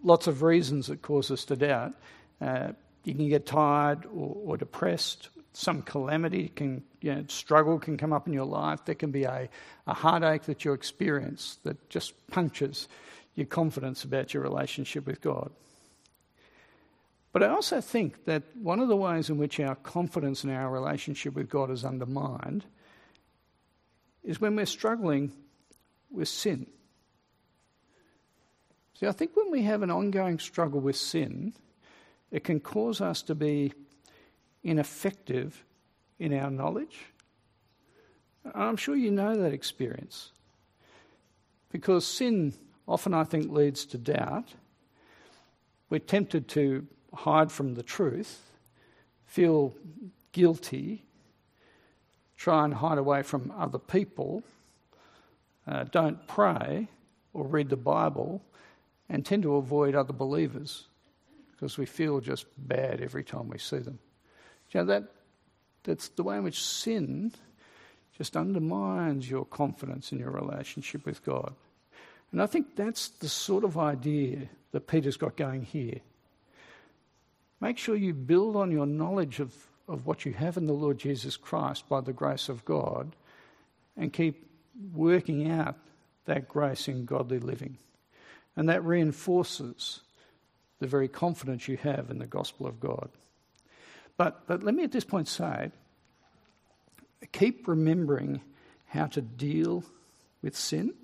lots 0.02 0.26
of 0.26 0.42
reasons 0.42 0.88
that 0.88 1.02
cause 1.02 1.30
us 1.30 1.44
to 1.46 1.56
doubt. 1.56 1.94
Uh, 2.40 2.72
you 3.04 3.14
can 3.14 3.28
get 3.28 3.46
tired 3.46 4.04
or, 4.06 4.36
or 4.44 4.56
depressed 4.56 5.30
some 5.56 5.80
calamity 5.80 6.48
can, 6.48 6.82
you 7.00 7.14
know, 7.14 7.24
struggle 7.28 7.78
can 7.78 7.96
come 7.96 8.12
up 8.12 8.26
in 8.26 8.34
your 8.34 8.44
life. 8.44 8.84
There 8.84 8.94
can 8.94 9.10
be 9.10 9.24
a, 9.24 9.48
a 9.86 9.94
heartache 9.94 10.42
that 10.42 10.66
you 10.66 10.74
experience 10.74 11.58
that 11.62 11.88
just 11.88 12.12
punctures 12.26 12.88
your 13.36 13.46
confidence 13.46 14.04
about 14.04 14.34
your 14.34 14.42
relationship 14.42 15.06
with 15.06 15.22
God. 15.22 15.50
But 17.32 17.42
I 17.42 17.48
also 17.48 17.80
think 17.80 18.26
that 18.26 18.42
one 18.60 18.80
of 18.80 18.88
the 18.88 18.96
ways 18.96 19.30
in 19.30 19.38
which 19.38 19.58
our 19.58 19.76
confidence 19.76 20.44
in 20.44 20.50
our 20.50 20.70
relationship 20.70 21.32
with 21.32 21.48
God 21.48 21.70
is 21.70 21.86
undermined 21.86 22.66
is 24.22 24.38
when 24.38 24.56
we're 24.56 24.66
struggling 24.66 25.32
with 26.10 26.28
sin. 26.28 26.66
See, 29.00 29.06
I 29.06 29.12
think 29.12 29.34
when 29.36 29.50
we 29.50 29.62
have 29.62 29.82
an 29.82 29.90
ongoing 29.90 30.38
struggle 30.38 30.80
with 30.80 30.96
sin, 30.96 31.54
it 32.36 32.44
can 32.44 32.60
cause 32.60 33.00
us 33.00 33.22
to 33.22 33.34
be 33.34 33.72
ineffective 34.62 35.64
in 36.18 36.34
our 36.34 36.50
knowledge. 36.50 36.98
I'm 38.54 38.76
sure 38.76 38.94
you 38.94 39.10
know 39.10 39.34
that 39.34 39.54
experience. 39.54 40.32
Because 41.72 42.06
sin 42.06 42.52
often, 42.86 43.14
I 43.14 43.24
think, 43.24 43.50
leads 43.50 43.86
to 43.86 43.96
doubt. 43.96 44.52
We're 45.88 45.98
tempted 45.98 46.46
to 46.48 46.86
hide 47.14 47.50
from 47.50 47.72
the 47.72 47.82
truth, 47.82 48.42
feel 49.24 49.74
guilty, 50.32 51.06
try 52.36 52.66
and 52.66 52.74
hide 52.74 52.98
away 52.98 53.22
from 53.22 53.50
other 53.56 53.78
people, 53.78 54.42
uh, 55.66 55.84
don't 55.84 56.28
pray 56.28 56.88
or 57.32 57.46
read 57.46 57.70
the 57.70 57.78
Bible, 57.78 58.42
and 59.08 59.24
tend 59.24 59.42
to 59.44 59.54
avoid 59.54 59.94
other 59.94 60.12
believers 60.12 60.84
because 61.56 61.78
we 61.78 61.86
feel 61.86 62.20
just 62.20 62.46
bad 62.58 63.00
every 63.00 63.24
time 63.24 63.48
we 63.48 63.58
see 63.58 63.78
them. 63.78 63.98
You 64.72 64.80
know, 64.80 64.86
that, 64.86 65.04
that's 65.84 66.08
the 66.08 66.22
way 66.22 66.36
in 66.36 66.44
which 66.44 66.62
sin 66.62 67.32
just 68.16 68.36
undermines 68.36 69.28
your 69.30 69.44
confidence 69.44 70.12
in 70.12 70.18
your 70.18 70.30
relationship 70.30 71.04
with 71.06 71.24
God. 71.24 71.54
And 72.32 72.42
I 72.42 72.46
think 72.46 72.76
that's 72.76 73.08
the 73.08 73.28
sort 73.28 73.64
of 73.64 73.78
idea 73.78 74.48
that 74.72 74.86
Peter's 74.86 75.16
got 75.16 75.36
going 75.36 75.62
here. 75.62 76.00
Make 77.60 77.78
sure 77.78 77.96
you 77.96 78.12
build 78.12 78.56
on 78.56 78.70
your 78.70 78.86
knowledge 78.86 79.40
of, 79.40 79.54
of 79.88 80.06
what 80.06 80.26
you 80.26 80.32
have 80.32 80.56
in 80.56 80.66
the 80.66 80.72
Lord 80.72 80.98
Jesus 80.98 81.36
Christ 81.36 81.88
by 81.88 82.00
the 82.00 82.12
grace 82.12 82.48
of 82.48 82.64
God 82.64 83.16
and 83.96 84.12
keep 84.12 84.46
working 84.92 85.50
out 85.50 85.76
that 86.26 86.48
grace 86.48 86.88
in 86.88 87.06
godly 87.06 87.38
living. 87.38 87.78
And 88.56 88.68
that 88.68 88.84
reinforces 88.84 90.00
the 90.78 90.86
very 90.86 91.08
confidence 91.08 91.68
you 91.68 91.76
have 91.78 92.10
in 92.10 92.18
the 92.18 92.26
gospel 92.26 92.66
of 92.66 92.80
God. 92.80 93.08
But, 94.16 94.46
but 94.46 94.62
let 94.62 94.74
me 94.74 94.84
at 94.84 94.92
this 94.92 95.04
point 95.04 95.28
say 95.28 95.70
keep 97.32 97.66
remembering 97.66 98.40
how 98.86 99.06
to 99.06 99.20
deal 99.20 99.84
with 100.42 100.56
sin 100.56 100.94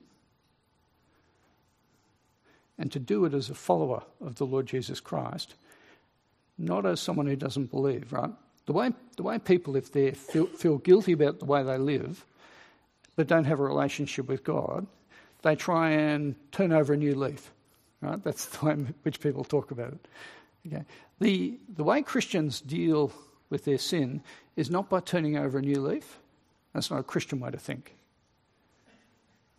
and 2.78 2.90
to 2.92 2.98
do 2.98 3.24
it 3.24 3.34
as 3.34 3.50
a 3.50 3.54
follower 3.54 4.02
of 4.20 4.36
the 4.36 4.46
Lord 4.46 4.66
Jesus 4.66 5.00
Christ, 5.00 5.54
not 6.58 6.86
as 6.86 7.00
someone 7.00 7.26
who 7.26 7.36
doesn't 7.36 7.70
believe, 7.70 8.12
right? 8.12 8.30
The 8.66 8.72
way, 8.72 8.92
the 9.16 9.22
way 9.22 9.38
people, 9.38 9.76
if 9.76 9.92
they 9.92 10.12
feel, 10.12 10.46
feel 10.46 10.78
guilty 10.78 11.12
about 11.12 11.38
the 11.38 11.44
way 11.44 11.62
they 11.62 11.78
live, 11.78 12.24
but 13.16 13.26
don't 13.26 13.44
have 13.44 13.60
a 13.60 13.64
relationship 13.64 14.28
with 14.28 14.44
God, 14.44 14.86
they 15.42 15.56
try 15.56 15.90
and 15.90 16.34
turn 16.52 16.72
over 16.72 16.92
a 16.92 16.96
new 16.96 17.14
leaf. 17.14 17.52
Right? 18.02 18.22
That's 18.22 18.46
the 18.46 18.66
way 18.66 18.72
in 18.72 18.94
which 19.02 19.20
people 19.20 19.44
talk 19.44 19.70
about 19.70 19.92
it. 19.92 20.08
Okay. 20.66 20.84
The, 21.20 21.58
the 21.74 21.84
way 21.84 22.02
Christians 22.02 22.60
deal 22.60 23.12
with 23.48 23.64
their 23.64 23.78
sin 23.78 24.22
is 24.56 24.70
not 24.70 24.90
by 24.90 25.00
turning 25.00 25.36
over 25.36 25.58
a 25.58 25.62
new 25.62 25.80
leaf. 25.80 26.18
That's 26.74 26.90
not 26.90 27.00
a 27.00 27.04
Christian 27.04 27.40
way 27.40 27.50
to 27.50 27.58
think. 27.58 27.94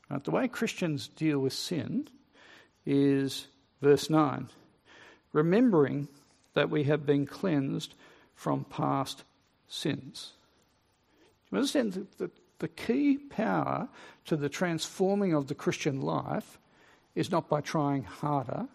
Right? 0.10 0.24
The 0.24 0.32
way 0.32 0.48
Christians 0.48 1.08
deal 1.08 1.40
with 1.40 1.54
sin 1.54 2.08
is 2.86 3.48
verse 3.82 4.10
9 4.10 4.50
remembering 5.32 6.08
that 6.54 6.70
we 6.70 6.84
have 6.84 7.08
been 7.08 7.26
cleansed 7.26 7.96
from 8.36 8.64
past 8.66 9.24
sins. 9.68 10.34
Do 11.50 11.56
you 11.56 11.58
understand 11.58 11.94
that 11.94 12.18
the, 12.20 12.32
the 12.60 12.68
key 12.68 13.18
power 13.18 13.90
to 14.26 14.36
the 14.38 14.50
transforming 14.50 15.34
of 15.34 15.48
the 15.48 15.56
Christian 15.56 16.02
life 16.02 16.60
is 17.15 17.32
not 17.32 17.49
by 17.49 17.62
trying 17.62 18.04
harder. 18.04 18.67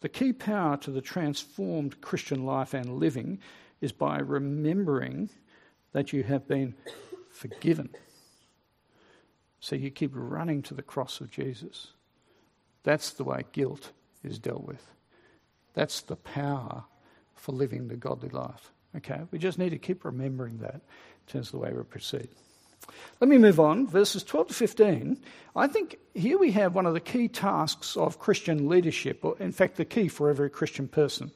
The 0.00 0.08
key 0.08 0.32
power 0.32 0.76
to 0.78 0.90
the 0.90 1.00
transformed 1.00 2.00
Christian 2.00 2.44
life 2.44 2.74
and 2.74 2.98
living 2.98 3.38
is 3.80 3.92
by 3.92 4.18
remembering 4.18 5.30
that 5.92 6.12
you 6.12 6.22
have 6.22 6.46
been 6.46 6.74
forgiven. 7.30 7.90
So 9.60 9.74
you 9.74 9.90
keep 9.90 10.12
running 10.14 10.62
to 10.62 10.74
the 10.74 10.82
cross 10.82 11.20
of 11.20 11.30
Jesus. 11.30 11.88
That's 12.82 13.10
the 13.10 13.24
way 13.24 13.44
guilt 13.52 13.92
is 14.22 14.38
dealt 14.38 14.64
with. 14.64 14.92
That's 15.74 16.00
the 16.02 16.16
power 16.16 16.84
for 17.34 17.52
living 17.52 17.88
the 17.88 17.96
godly 17.96 18.28
life. 18.28 18.70
Okay, 18.96 19.20
we 19.30 19.38
just 19.38 19.58
need 19.58 19.70
to 19.70 19.78
keep 19.78 20.04
remembering 20.04 20.58
that 20.58 20.74
in 20.74 20.80
terms 21.26 21.48
of 21.48 21.52
the 21.52 21.58
way 21.58 21.72
we 21.72 21.82
proceed. 21.82 22.28
Let 23.20 23.28
me 23.28 23.38
move 23.38 23.60
on. 23.60 23.86
Verses 23.86 24.22
12 24.22 24.48
to 24.48 24.54
15. 24.54 25.18
I 25.54 25.66
think 25.66 25.98
here 26.14 26.38
we 26.38 26.52
have 26.52 26.74
one 26.74 26.86
of 26.86 26.94
the 26.94 27.00
key 27.00 27.28
tasks 27.28 27.96
of 27.96 28.18
Christian 28.18 28.68
leadership, 28.68 29.24
or 29.24 29.36
in 29.38 29.52
fact, 29.52 29.76
the 29.76 29.84
key 29.84 30.08
for 30.08 30.28
every 30.28 30.50
Christian 30.50 30.88
person. 30.88 31.30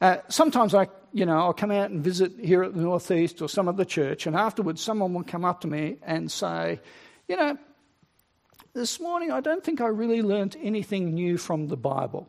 Uh, 0.00 0.18
sometimes 0.28 0.74
I, 0.74 0.88
you 1.12 1.24
know, 1.24 1.38
I'll 1.38 1.54
come 1.54 1.70
out 1.70 1.90
and 1.90 2.04
visit 2.04 2.32
here 2.38 2.62
at 2.62 2.74
the 2.74 2.82
Northeast 2.82 3.40
or 3.40 3.48
some 3.48 3.68
other 3.68 3.84
church, 3.84 4.26
and 4.26 4.36
afterwards 4.36 4.82
someone 4.82 5.14
will 5.14 5.24
come 5.24 5.44
up 5.44 5.62
to 5.62 5.68
me 5.68 5.96
and 6.02 6.30
say, 6.30 6.80
you 7.28 7.36
know, 7.36 7.56
this 8.74 9.00
morning 9.00 9.32
I 9.32 9.40
don't 9.40 9.64
think 9.64 9.80
I 9.80 9.86
really 9.86 10.20
learnt 10.20 10.54
anything 10.60 11.14
new 11.14 11.38
from 11.38 11.68
the 11.68 11.78
Bible, 11.78 12.28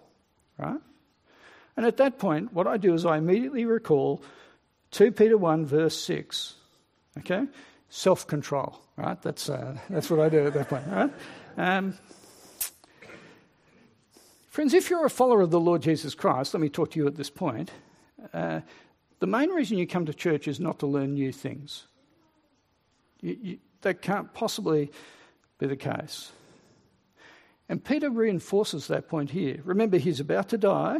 right? 0.57 0.79
And 1.75 1.85
at 1.85 1.97
that 1.97 2.19
point, 2.19 2.53
what 2.53 2.67
I 2.67 2.77
do 2.77 2.93
is 2.93 3.05
I 3.05 3.17
immediately 3.17 3.65
recall 3.65 4.23
2 4.91 5.11
Peter 5.11 5.37
1, 5.37 5.65
verse 5.65 5.99
6. 5.99 6.55
Okay? 7.19 7.45
Self 7.89 8.27
control, 8.27 8.79
right? 8.95 9.21
That's, 9.21 9.49
uh, 9.49 9.77
that's 9.89 10.09
what 10.09 10.19
I 10.19 10.29
do 10.29 10.45
at 10.45 10.53
that 10.53 10.69
point, 10.69 10.85
right? 10.87 11.11
Um, 11.57 11.97
friends, 14.47 14.73
if 14.73 14.89
you're 14.89 15.05
a 15.05 15.09
follower 15.09 15.41
of 15.41 15.51
the 15.51 15.59
Lord 15.59 15.81
Jesus 15.81 16.13
Christ, 16.15 16.53
let 16.53 16.61
me 16.61 16.69
talk 16.69 16.91
to 16.91 16.99
you 16.99 17.07
at 17.07 17.15
this 17.15 17.29
point. 17.29 17.71
Uh, 18.33 18.61
the 19.19 19.27
main 19.27 19.49
reason 19.49 19.77
you 19.77 19.87
come 19.87 20.05
to 20.05 20.13
church 20.13 20.47
is 20.47 20.59
not 20.59 20.79
to 20.79 20.87
learn 20.87 21.13
new 21.13 21.31
things. 21.31 21.85
You, 23.21 23.37
you, 23.41 23.57
that 23.81 24.01
can't 24.01 24.33
possibly 24.33 24.91
be 25.59 25.67
the 25.67 25.75
case. 25.75 26.31
And 27.69 27.83
Peter 27.83 28.09
reinforces 28.09 28.87
that 28.87 29.09
point 29.09 29.31
here. 29.31 29.59
Remember, 29.63 29.97
he's 29.97 30.19
about 30.19 30.49
to 30.49 30.57
die. 30.57 30.99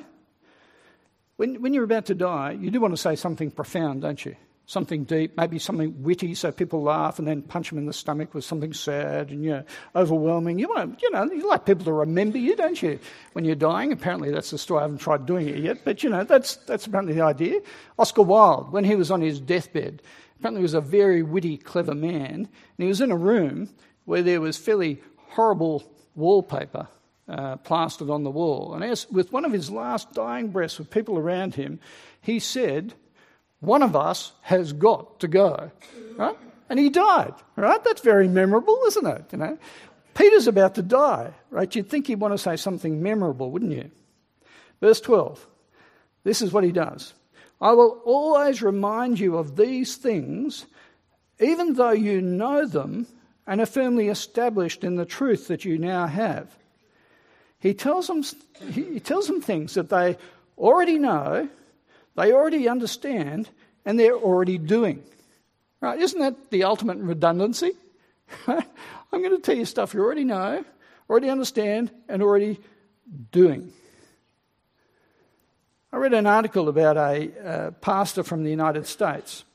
When, 1.38 1.62
when 1.62 1.73
you're 1.73 1.84
about 1.84 2.08
to 2.08 2.15
die, 2.15 2.52
you 2.60 2.71
do 2.71 2.82
want 2.82 2.93
to 2.93 3.02
say 3.02 3.15
something 3.15 3.52
profound, 3.52 4.02
don't 4.02 4.26
you? 4.26 4.36
Something 4.68 5.06
deep, 5.06 5.36
maybe 5.38 5.58
something 5.58 6.04
witty 6.04 6.36
so 6.36 6.52
people 6.52 6.84
laugh 6.84 7.20
and 7.20 7.28
then 7.28 7.42
punch 7.42 7.70
them 7.70 7.80
in 7.80 7.86
the 7.86 7.94
stomach 7.94 8.34
with 8.34 8.44
something 8.44 8.74
sad 8.74 9.32
and, 9.32 9.44
you 9.44 9.50
know, 9.50 9.64
overwhelming. 9.96 10.60
You 10.60 10.68
want 10.68 11.00
to, 11.00 11.06
you 11.06 11.10
know, 11.10 11.24
you 11.24 11.48
like 11.48 11.66
people 11.66 11.86
to 11.86 11.94
remember 11.94 12.38
you, 12.38 12.54
don't 12.54 12.80
you, 12.84 13.00
when 13.32 13.46
you're 13.46 13.56
dying? 13.56 13.94
Apparently 13.94 14.30
that's 14.30 14.52
the 14.52 14.58
story. 14.58 14.80
I 14.80 14.84
haven't 14.84 14.98
tried 14.98 15.26
doing 15.26 15.48
it 15.48 15.58
yet, 15.58 15.86
but, 15.86 16.04
you 16.04 16.10
know, 16.10 16.26
that's, 16.26 16.58
that's 16.58 16.86
apparently 16.86 17.16
the 17.16 17.22
idea. 17.22 17.62
Oscar 17.98 18.24
Wilde, 18.24 18.74
when 18.74 18.84
he 18.84 18.96
was 18.96 19.10
on 19.10 19.22
his 19.22 19.40
deathbed, 19.40 20.02
apparently 20.38 20.62
was 20.62 20.74
a 20.74 20.82
very 20.82 21.24
witty, 21.24 21.58
clever 21.58 21.96
man, 21.96 22.36
and 22.36 22.48
he 22.78 22.88
was 22.88 23.00
in 23.00 23.10
a 23.10 23.18
room 23.18 23.70
where 24.04 24.22
there 24.22 24.42
was 24.42 24.58
fairly 24.58 25.02
horrible 25.30 25.82
wallpaper 26.14 26.90
uh, 27.30 27.56
plastered 27.58 28.10
on 28.10 28.24
the 28.24 28.32
wall. 28.32 28.74
And 28.74 28.84
as 28.84 29.10
with 29.10 29.32
one 29.32 29.46
of 29.46 29.54
his 29.54 29.72
last 29.72 30.12
dying 30.14 30.50
breaths 30.50 30.78
with 30.78 30.90
people 30.90 31.18
around 31.18 31.56
him, 31.56 31.80
he 32.20 32.40
said, 32.40 32.94
one 33.60 33.84
of 33.84 33.96
us 33.96 34.34
has 34.41 34.74
got 34.74 35.20
to 35.22 35.28
go, 35.28 35.72
right? 36.15 36.38
And 36.70 36.80
he 36.80 36.89
died, 36.89 37.34
right? 37.56 37.84
That's 37.84 38.02
very 38.02 38.28
memorable, 38.28 38.80
isn't 38.88 39.08
it? 39.08 39.26
You 39.32 39.38
know, 39.38 39.58
Peter's 40.13 40.48
about 40.48 40.76
to 40.76 40.82
die, 40.82 41.32
right? 41.50 41.74
You'd 41.76 41.89
think 41.89 42.08
he'd 42.08 42.20
want 42.20 42.34
to 42.34 42.38
say 42.38 42.56
something 42.56 43.02
memorable, 43.02 43.52
wouldn't 43.52 43.72
you? 43.72 43.89
Verse 44.82 45.02
12. 45.02 45.46
This 46.24 46.41
is 46.41 46.52
what 46.52 46.63
he 46.63 46.72
does. 46.72 47.13
I 47.62 47.72
will 47.72 48.02
always 48.06 48.62
remind 48.62 49.20
you 49.20 49.38
of 49.38 49.56
these 49.56 49.96
things, 49.96 50.65
even 51.39 51.74
though 51.74 51.91
you 51.91 52.22
know 52.22 52.65
them 52.65 53.08
and 53.48 53.62
are 53.62 53.65
firmly 53.65 54.10
established 54.10 54.84
in 54.84 54.96
the 54.96 55.06
truth 55.06 55.48
that 55.48 55.65
you 55.65 55.78
now 55.78 56.06
have. 56.06 56.56
He 57.60 57.74
tells 57.74 58.08
them, 58.08 58.24
he 58.72 59.00
tells 59.00 59.28
them 59.28 59.41
things 59.41 59.74
that 59.76 59.89
they 59.89 60.17
already 60.58 61.00
know 61.00 61.50
they 62.18 62.34
already 62.34 62.68
understand 62.68 63.50
and 63.86 63.98
they're 63.98 64.18
already 64.18 64.58
doing. 64.58 65.04
Right? 65.80 66.00
Isn't 66.02 66.20
that 66.20 66.50
the 66.50 66.66
ultimate 66.66 66.98
redundancy? 66.98 67.72
I'm 68.48 69.22
going 69.22 69.36
to 69.36 69.40
tell 69.40 69.56
you 69.56 69.64
stuff 69.64 69.94
you 69.94 70.02
already 70.02 70.26
know, 70.26 70.66
already 71.10 71.30
understand, 71.30 71.92
and 72.10 72.22
already 72.22 72.60
doing. 73.32 73.72
I 75.94 75.98
read 75.98 76.14
an 76.14 76.26
article 76.26 76.68
about 76.68 76.98
a 76.98 77.32
uh, 77.48 77.72
pastor 77.72 78.24
from 78.24 78.44
the 78.44 78.50
United 78.50 78.88
States 78.88 79.46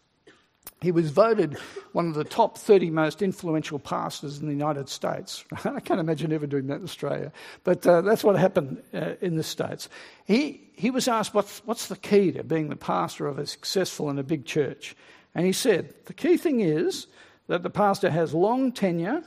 he 0.82 0.90
was 0.90 1.10
voted 1.10 1.56
one 1.92 2.08
of 2.08 2.14
the 2.14 2.24
top 2.24 2.58
30 2.58 2.90
most 2.90 3.22
influential 3.22 3.78
pastors 3.78 4.38
in 4.38 4.46
the 4.46 4.52
United 4.52 4.88
States. 4.88 5.44
I 5.64 5.80
can't 5.80 6.00
imagine 6.00 6.32
ever 6.32 6.46
doing 6.46 6.66
that 6.66 6.78
in 6.78 6.84
Australia, 6.84 7.32
but 7.64 7.86
uh, 7.86 8.00
that's 8.00 8.24
what 8.24 8.36
happened 8.36 8.82
uh, 8.92 9.14
in 9.20 9.36
the 9.36 9.42
States. 9.42 9.88
He, 10.24 10.60
he 10.74 10.90
was 10.90 11.06
asked, 11.08 11.34
what's, 11.34 11.60
what's 11.64 11.86
the 11.86 11.96
key 11.96 12.32
to 12.32 12.42
being 12.42 12.68
the 12.68 12.76
pastor 12.76 13.26
of 13.26 13.38
a 13.38 13.46
successful 13.46 14.10
and 14.10 14.18
a 14.18 14.24
big 14.24 14.44
church? 14.44 14.96
And 15.34 15.46
he 15.46 15.52
said, 15.52 15.94
The 16.06 16.14
key 16.14 16.36
thing 16.36 16.60
is 16.60 17.06
that 17.48 17.62
the 17.62 17.70
pastor 17.70 18.10
has 18.10 18.34
long 18.34 18.72
tenure, 18.72 19.22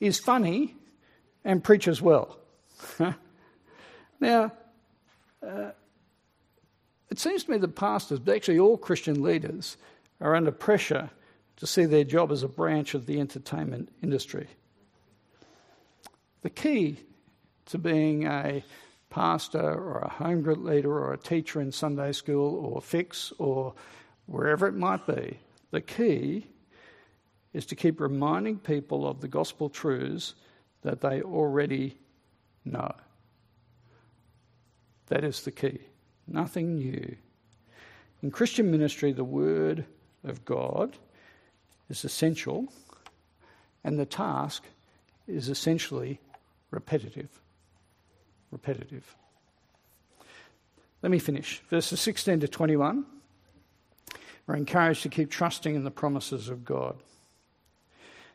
is 0.00 0.18
funny, 0.18 0.76
and 1.44 1.64
preaches 1.64 2.02
well. 2.02 2.38
now, 4.20 4.52
uh, 5.46 5.70
it 7.10 7.18
seems 7.18 7.44
to 7.44 7.50
me 7.50 7.58
that 7.58 7.74
pastors, 7.74 8.18
but 8.18 8.36
actually 8.36 8.58
all 8.58 8.76
Christian 8.76 9.22
leaders, 9.22 9.76
are 10.20 10.34
under 10.34 10.50
pressure 10.50 11.10
to 11.56 11.66
see 11.66 11.84
their 11.84 12.04
job 12.04 12.30
as 12.30 12.42
a 12.42 12.48
branch 12.48 12.94
of 12.94 13.06
the 13.06 13.20
entertainment 13.20 13.88
industry. 14.02 14.46
The 16.42 16.50
key 16.50 17.00
to 17.66 17.78
being 17.78 18.26
a 18.26 18.64
pastor 19.10 19.60
or 19.60 19.98
a 19.98 20.08
home 20.08 20.42
group 20.42 20.62
leader 20.62 20.92
or 20.92 21.12
a 21.12 21.18
teacher 21.18 21.60
in 21.60 21.72
Sunday 21.72 22.12
school 22.12 22.54
or 22.64 22.80
fix 22.80 23.32
or 23.38 23.74
wherever 24.26 24.66
it 24.66 24.74
might 24.74 25.06
be, 25.06 25.38
the 25.70 25.80
key 25.80 26.46
is 27.52 27.66
to 27.66 27.74
keep 27.74 28.00
reminding 28.00 28.58
people 28.58 29.06
of 29.06 29.20
the 29.20 29.28
gospel 29.28 29.68
truths 29.68 30.34
that 30.82 31.00
they 31.00 31.22
already 31.22 31.98
know. 32.64 32.92
That 35.06 35.24
is 35.24 35.42
the 35.42 35.50
key. 35.50 35.80
Nothing 36.26 36.76
new. 36.76 37.16
In 38.22 38.30
Christian 38.30 38.70
ministry, 38.70 39.12
the 39.12 39.24
word 39.24 39.86
of 40.30 40.44
God 40.44 40.96
is 41.88 42.04
essential, 42.04 42.72
and 43.84 43.98
the 43.98 44.06
task 44.06 44.64
is 45.26 45.48
essentially 45.48 46.20
repetitive. 46.70 47.40
Repetitive. 48.50 49.16
Let 51.02 51.10
me 51.10 51.18
finish. 51.18 51.62
Verses 51.70 52.00
16 52.00 52.40
to 52.40 52.48
21. 52.48 53.04
We're 54.46 54.56
encouraged 54.56 55.02
to 55.02 55.08
keep 55.08 55.30
trusting 55.30 55.74
in 55.74 55.84
the 55.84 55.90
promises 55.90 56.48
of 56.48 56.64
God. 56.64 56.96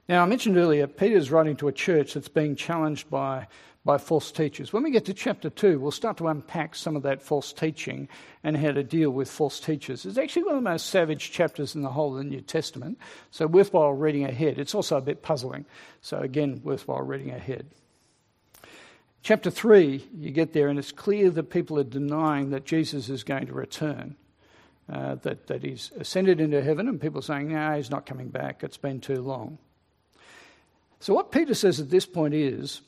Now, 0.08 0.22
I 0.22 0.26
mentioned 0.26 0.58
earlier, 0.58 0.86
Peter's 0.86 1.32
writing 1.32 1.56
to 1.58 1.68
a 1.68 1.72
church 1.72 2.14
that's 2.14 2.28
being 2.28 2.56
challenged 2.56 3.10
by 3.10 3.48
by 3.86 3.98
false 3.98 4.32
teachers. 4.32 4.72
When 4.72 4.84
we 4.84 4.92
get 4.92 5.06
to 5.06 5.14
chapter 5.14 5.50
2, 5.50 5.80
we'll 5.80 5.92
start 5.92 6.18
to 6.18 6.28
unpack 6.28 6.74
some 6.74 6.96
of 6.96 7.04
that 7.04 7.22
false 7.22 7.52
teaching 7.52 8.08
and 8.44 8.56
how 8.56 8.72
to 8.72 8.84
deal 8.84 9.10
with 9.10 9.30
false 9.30 9.60
teachers. 9.60 10.06
It's 10.06 10.18
actually 10.18 10.44
one 10.44 10.56
of 10.56 10.64
the 10.64 10.70
most 10.70 10.88
savage 10.88 11.32
chapters 11.32 11.76
in 11.76 11.82
the 11.82 11.90
whole 11.90 12.18
of 12.18 12.24
the 12.24 12.30
New 12.30 12.42
Testament, 12.42 12.98
so 13.32 13.46
worthwhile 13.46 13.92
reading 13.92 14.24
ahead. 14.24 14.58
It's 14.58 14.74
also 14.74 14.98
a 14.98 15.02
bit 15.02 15.22
puzzling, 15.22 15.66
so 16.02 16.20
again, 16.20 16.62
worthwhile 16.64 17.02
reading 17.02 17.32
ahead. 17.32 17.66
Chapter 19.22 19.50
3, 19.50 20.10
you 20.18 20.32
get 20.32 20.54
there, 20.54 20.70
and 20.70 20.80
it's 20.80 20.92
clear 20.92 21.30
that 21.32 21.50
people 21.50 21.78
are 21.80 21.84
denying 21.84 22.52
that 22.52 22.66
Jesus 22.66 23.10
is 23.10 23.24
going 23.24 23.48
to 23.48 23.54
return. 23.54 24.16
Uh, 24.92 25.16
that, 25.16 25.48
that 25.48 25.64
he's 25.64 25.94
ascended 25.98 26.42
into 26.42 26.62
heaven, 26.62 26.90
and 26.90 27.00
people 27.00 27.20
are 27.20 27.24
saying, 27.24 27.54
no, 27.54 27.74
he's 27.78 27.90
not 27.90 28.06
coming 28.06 28.28
back, 28.28 28.64
it's 28.66 28.76
been 28.76 29.00
too 29.00 29.22
long. 29.22 29.58
So, 31.00 31.14
what 31.14 31.32
Peter 31.32 31.54
says 31.54 31.80
at 31.80 31.90
this 31.90 32.06
point 32.06 32.34
is 32.34 32.82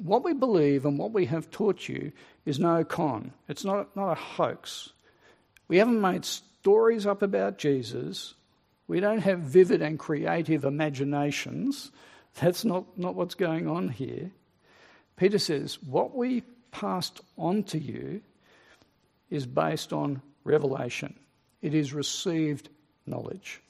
what 0.00 0.24
we 0.24 0.32
believe 0.32 0.84
and 0.84 0.98
what 0.98 1.12
we 1.12 1.26
have 1.26 1.50
taught 1.50 1.88
you 1.88 2.12
is 2.44 2.58
no 2.58 2.84
con. 2.84 3.32
It's 3.48 3.64
not, 3.64 3.94
not 3.96 4.12
a 4.12 4.14
hoax. 4.14 4.90
We 5.68 5.78
haven't 5.78 6.00
made 6.00 6.24
stories 6.24 7.06
up 7.06 7.22
about 7.22 7.58
Jesus. 7.58 8.34
We 8.86 9.00
don't 9.00 9.20
have 9.20 9.40
vivid 9.40 9.82
and 9.82 9.98
creative 9.98 10.64
imaginations. 10.64 11.90
That's 12.40 12.64
not, 12.64 12.98
not 12.98 13.14
what's 13.14 13.34
going 13.34 13.68
on 13.68 13.88
here. 13.88 14.30
Peter 15.16 15.38
says, 15.38 15.82
What 15.82 16.16
we 16.16 16.42
passed 16.72 17.20
on 17.38 17.62
to 17.64 17.78
you 17.78 18.20
is 19.30 19.46
based 19.46 19.92
on 19.92 20.20
revelation, 20.42 21.14
it 21.62 21.74
is 21.74 21.92
received 21.92 22.68
knowledge. 23.06 23.62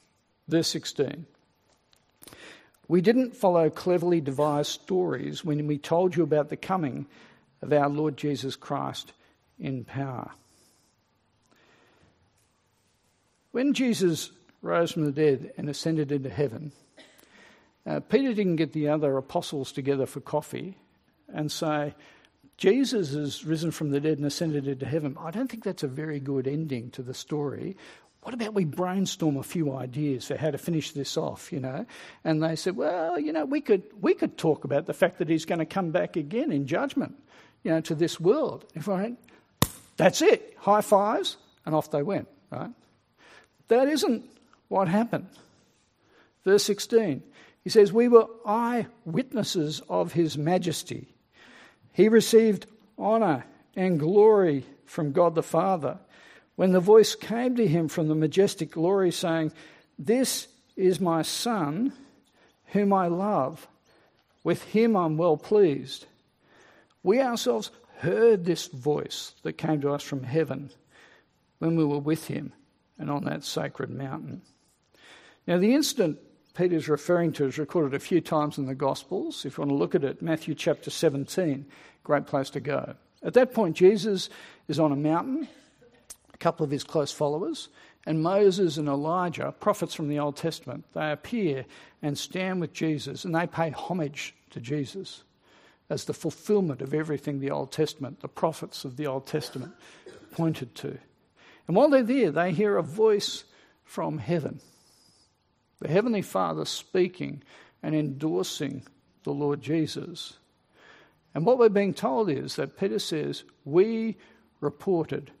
Verse 0.47 0.67
16. 0.67 1.25
We 2.87 3.01
didn't 3.01 3.35
follow 3.35 3.69
cleverly 3.69 4.21
devised 4.21 4.71
stories 4.71 5.43
when 5.43 5.65
we 5.67 5.77
told 5.77 6.15
you 6.15 6.23
about 6.23 6.49
the 6.49 6.57
coming 6.57 7.07
of 7.61 7.73
our 7.73 7.89
Lord 7.89 8.17
Jesus 8.17 8.55
Christ 8.55 9.13
in 9.59 9.83
power. 9.83 10.31
When 13.51 13.73
Jesus 13.73 14.31
rose 14.61 14.91
from 14.91 15.05
the 15.05 15.11
dead 15.11 15.53
and 15.57 15.69
ascended 15.69 16.11
into 16.11 16.29
heaven, 16.29 16.71
uh, 17.85 18.01
Peter 18.01 18.33
didn't 18.33 18.57
get 18.57 18.73
the 18.73 18.89
other 18.89 19.17
apostles 19.17 19.71
together 19.71 20.05
for 20.05 20.19
coffee 20.19 20.77
and 21.33 21.51
say, 21.51 21.93
Jesus 22.57 23.13
has 23.13 23.45
risen 23.45 23.71
from 23.71 23.91
the 23.91 23.99
dead 23.99 24.17
and 24.17 24.25
ascended 24.25 24.67
into 24.67 24.85
heaven. 24.85 25.17
I 25.19 25.31
don't 25.31 25.49
think 25.49 25.63
that's 25.63 25.83
a 25.83 25.87
very 25.87 26.19
good 26.19 26.47
ending 26.47 26.89
to 26.91 27.01
the 27.01 27.13
story 27.13 27.77
what 28.25 28.33
about 28.33 28.55
we 28.55 28.65
brainstorm 28.65 29.37
a 29.37 29.43
few 29.43 29.71
ideas 29.75 30.25
for 30.25 30.35
how 30.35 30.49
to 30.49 30.57
finish 30.57 30.93
this 30.93 31.15
off, 31.15 31.53
you 31.53 31.59
know? 31.59 31.85
And 32.23 32.41
they 32.41 32.55
said, 32.55 32.75
well, 32.75 33.19
you 33.19 33.31
know, 33.31 33.45
we 33.45 33.61
could, 33.61 33.83
we 34.01 34.15
could 34.15 34.35
talk 34.35 34.63
about 34.63 34.87
the 34.87 34.95
fact 34.95 35.19
that 35.19 35.29
he's 35.29 35.45
going 35.45 35.59
to 35.59 35.65
come 35.65 35.91
back 35.91 36.15
again 36.15 36.51
in 36.51 36.65
judgment, 36.65 37.13
you 37.61 37.69
know, 37.69 37.81
to 37.81 37.93
this 37.93 38.19
world. 38.19 38.65
If 38.73 38.89
I 38.89 38.93
went, 39.03 39.19
that's 39.95 40.23
it, 40.23 40.55
high 40.57 40.81
fives, 40.81 41.37
and 41.67 41.75
off 41.75 41.91
they 41.91 42.01
went, 42.01 42.27
right? 42.49 42.71
That 43.67 43.89
isn't 43.89 44.25
what 44.69 44.87
happened. 44.87 45.27
Verse 46.43 46.63
16, 46.63 47.21
he 47.63 47.69
says, 47.69 47.93
We 47.93 48.07
were 48.07 48.25
eyewitnesses 48.43 49.83
of 49.87 50.13
his 50.13 50.35
majesty. 50.35 51.13
He 51.93 52.09
received 52.09 52.65
honour 52.97 53.45
and 53.75 53.99
glory 53.99 54.65
from 54.87 55.11
God 55.11 55.35
the 55.35 55.43
Father 55.43 55.99
when 56.55 56.71
the 56.71 56.79
voice 56.79 57.15
came 57.15 57.55
to 57.55 57.67
him 57.67 57.87
from 57.87 58.07
the 58.07 58.15
majestic 58.15 58.71
glory, 58.71 59.11
saying, 59.11 59.51
This 59.99 60.47
is 60.75 60.99
my 60.99 61.21
Son, 61.21 61.93
whom 62.67 62.93
I 62.93 63.07
love. 63.07 63.67
With 64.43 64.63
him 64.63 64.95
I'm 64.95 65.17
well 65.17 65.37
pleased. 65.37 66.05
We 67.03 67.21
ourselves 67.21 67.71
heard 67.97 68.45
this 68.45 68.67
voice 68.67 69.33
that 69.43 69.53
came 69.53 69.81
to 69.81 69.91
us 69.91 70.03
from 70.03 70.23
heaven 70.23 70.71
when 71.59 71.75
we 71.75 71.85
were 71.85 71.99
with 71.99 72.27
him 72.27 72.53
and 72.97 73.09
on 73.09 73.25
that 73.25 73.43
sacred 73.43 73.89
mountain. 73.89 74.41
Now, 75.47 75.57
the 75.57 75.73
incident 75.73 76.19
Peter's 76.55 76.87
referring 76.87 77.33
to 77.33 77.45
is 77.45 77.57
recorded 77.57 77.93
a 77.93 77.99
few 77.99 78.21
times 78.21 78.57
in 78.57 78.65
the 78.65 78.75
Gospels. 78.75 79.45
If 79.45 79.57
you 79.57 79.61
want 79.61 79.71
to 79.71 79.75
look 79.75 79.93
at 79.93 80.05
it, 80.05 80.21
Matthew 80.21 80.55
chapter 80.55 80.89
17, 80.89 81.65
great 82.03 82.27
place 82.27 82.49
to 82.51 82.61
go. 82.61 82.95
At 83.21 83.33
that 83.33 83.53
point, 83.53 83.75
Jesus 83.75 84.29
is 84.69 84.79
on 84.79 84.93
a 84.93 84.95
mountain 84.95 85.49
couple 86.45 86.63
of 86.63 86.69
his 86.69 86.83
close 86.83 87.11
followers, 87.11 87.69
and 88.05 88.21
Moses 88.21 88.77
and 88.77 88.87
Elijah, 88.87 89.51
prophets 89.59 89.95
from 89.95 90.09
the 90.09 90.19
Old 90.19 90.35
Testament, 90.35 90.85
they 90.93 91.11
appear 91.11 91.65
and 92.03 92.15
stand 92.15 92.61
with 92.61 92.71
Jesus 92.71 93.25
and 93.25 93.33
they 93.33 93.47
pay 93.47 93.71
homage 93.71 94.35
to 94.51 94.59
Jesus 94.59 95.23
as 95.89 96.05
the 96.05 96.13
fulfillment 96.13 96.83
of 96.83 96.93
everything 96.93 97.39
the 97.39 97.49
Old 97.49 97.71
Testament, 97.71 98.19
the 98.19 98.27
prophets 98.27 98.85
of 98.85 98.95
the 98.95 99.07
Old 99.07 99.25
Testament, 99.25 99.73
pointed 100.33 100.75
to. 100.75 100.99
And 101.67 101.75
while 101.75 101.89
they're 101.89 102.03
there, 102.03 102.29
they 102.29 102.51
hear 102.51 102.77
a 102.77 102.83
voice 102.83 103.45
from 103.83 104.19
heaven 104.19 104.59
the 105.79 105.87
Heavenly 105.87 106.21
Father 106.21 106.65
speaking 106.65 107.41
and 107.81 107.95
endorsing 107.95 108.83
the 109.23 109.33
Lord 109.33 109.63
Jesus. 109.63 110.33
And 111.33 111.43
what 111.43 111.57
we're 111.57 111.69
being 111.69 111.95
told 111.95 112.29
is 112.29 112.55
that 112.57 112.77
Peter 112.77 112.99
says, 112.99 113.43
We 113.65 114.17
reported 114.61 115.31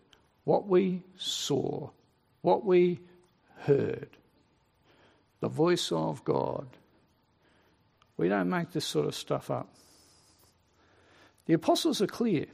what 0.45 0.67
we 0.67 1.03
saw, 1.17 1.89
what 2.41 2.63
we 2.63 2.99
heard, 3.61 4.09
the 5.41 5.49
voice 5.49 5.91
of 5.91 6.23
God. 6.23 6.67
We 8.17 8.29
don't 8.29 8.49
make 8.49 8.71
this 8.71 8.85
sort 8.85 9.07
of 9.07 9.15
stuff 9.15 9.51
up. 9.51 9.67
The 11.47 11.53
apostles 11.53 12.01
are 12.01 12.07
clear 12.07 12.45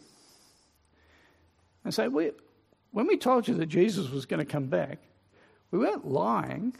and 1.83 1.93
say, 1.93 2.07
we, 2.07 2.31
when 2.91 3.07
we 3.07 3.17
told 3.17 3.47
you 3.47 3.53
that 3.55 3.67
Jesus 3.67 4.09
was 4.09 4.25
going 4.25 4.39
to 4.39 4.51
come 4.51 4.67
back, 4.67 4.99
we 5.69 5.79
weren't 5.79 6.07
lying. 6.07 6.75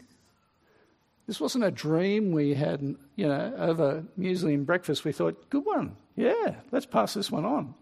This 1.26 1.40
wasn't 1.40 1.64
a 1.64 1.70
dream 1.70 2.32
we 2.32 2.54
had, 2.54 2.80
you 3.16 3.28
know, 3.28 3.54
over 3.56 4.04
muesli 4.18 4.54
and 4.54 4.66
breakfast. 4.66 5.04
We 5.04 5.12
thought, 5.12 5.48
good 5.50 5.64
one, 5.64 5.96
yeah, 6.16 6.56
let's 6.70 6.86
pass 6.86 7.14
this 7.14 7.30
one 7.30 7.44
on. 7.44 7.74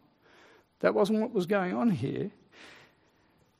That 0.80 0.94
wasn't 0.94 1.20
what 1.20 1.32
was 1.32 1.46
going 1.46 1.74
on 1.74 1.90
here. 1.90 2.30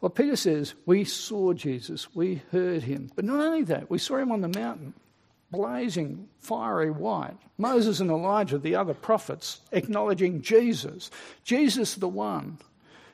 Well, 0.01 0.11
Peter 0.11 0.37
says, 0.37 0.75
We 0.87 1.05
saw 1.05 1.53
Jesus, 1.53 2.15
we 2.15 2.43
heard 2.53 2.83
him. 2.83 3.11
But 3.15 3.25
not 3.25 3.41
only 3.41 3.63
that, 3.65 3.91
we 3.91 3.99
saw 3.99 4.17
him 4.17 4.33
on 4.33 4.41
the 4.41 4.49
mountain, 4.49 4.95
blazing, 5.51 6.29
fiery 6.39 6.91
white. 6.91 7.37
Moses 7.59 8.01
and 8.01 8.11
Elijah, 8.11 8.59
the 8.59 8.77
other 8.77 8.95
prophets, 8.95 9.61
acknowledging 9.73 10.41
Jesus. 10.41 11.11
Jesus, 11.45 11.95
the 11.95 12.09
one 12.09 12.59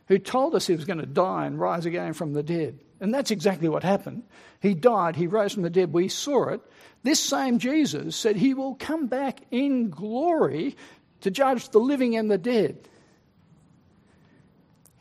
who 0.06 0.18
told 0.18 0.54
us 0.54 0.66
he 0.66 0.76
was 0.76 0.84
going 0.84 1.00
to 1.00 1.06
die 1.06 1.46
and 1.46 1.58
rise 1.58 1.86
again 1.86 2.12
from 2.12 2.32
the 2.32 2.42
dead. 2.42 2.78
And 3.00 3.12
that's 3.12 3.30
exactly 3.30 3.68
what 3.68 3.82
happened. 3.82 4.22
He 4.60 4.74
died, 4.74 5.16
he 5.16 5.26
rose 5.26 5.52
from 5.52 5.64
the 5.64 5.70
dead, 5.70 5.92
we 5.92 6.08
saw 6.08 6.48
it. 6.48 6.60
This 7.02 7.20
same 7.20 7.58
Jesus 7.58 8.16
said 8.16 8.36
he 8.36 8.54
will 8.54 8.74
come 8.74 9.06
back 9.06 9.40
in 9.50 9.90
glory 9.90 10.76
to 11.20 11.30
judge 11.30 11.68
the 11.70 11.78
living 11.78 12.16
and 12.16 12.30
the 12.30 12.38
dead. 12.38 12.88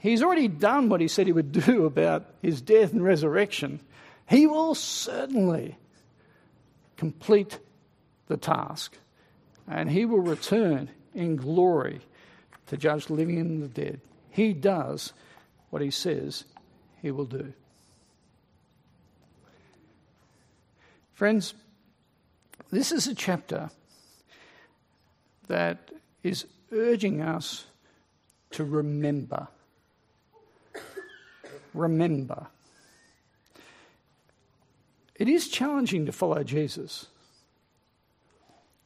He's 0.05 0.21
already 0.21 0.47
done 0.47 0.87
what 0.87 1.01
he 1.01 1.07
said 1.07 1.25
he 1.25 1.33
would 1.33 1.51
do 1.51 1.85
about 1.87 2.27
his 2.43 2.61
death 2.61 2.93
and 2.93 3.03
resurrection. 3.03 3.79
He 4.29 4.45
will 4.45 4.75
certainly 4.75 5.79
complete 6.95 7.57
the 8.27 8.37
task 8.37 8.95
and 9.67 9.89
he 9.89 10.05
will 10.05 10.19
return 10.19 10.91
in 11.15 11.37
glory 11.37 12.01
to 12.67 12.77
judge 12.77 13.07
the 13.07 13.13
living 13.13 13.39
and 13.39 13.63
the 13.63 13.67
dead. 13.67 13.99
He 14.29 14.53
does 14.53 15.11
what 15.71 15.81
he 15.81 15.89
says 15.89 16.43
he 17.01 17.09
will 17.09 17.25
do. 17.25 17.51
Friends, 21.15 21.55
this 22.69 22.91
is 22.91 23.07
a 23.07 23.15
chapter 23.15 23.71
that 25.47 25.89
is 26.21 26.45
urging 26.71 27.23
us 27.23 27.65
to 28.51 28.63
remember 28.63 29.47
remember. 31.75 32.47
It 35.15 35.29
is 35.29 35.47
challenging 35.47 36.05
to 36.07 36.11
follow 36.11 36.43
Jesus. 36.43 37.07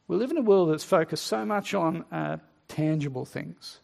We 0.08 0.18
live 0.18 0.32
in 0.32 0.38
a 0.38 0.44
world 0.44 0.72
that's 0.72 0.84
focused 0.84 1.26
so 1.26 1.46
much 1.46 1.74
on 1.74 2.04
uh, 2.12 2.38
tangible 2.68 3.26
things. 3.26 3.80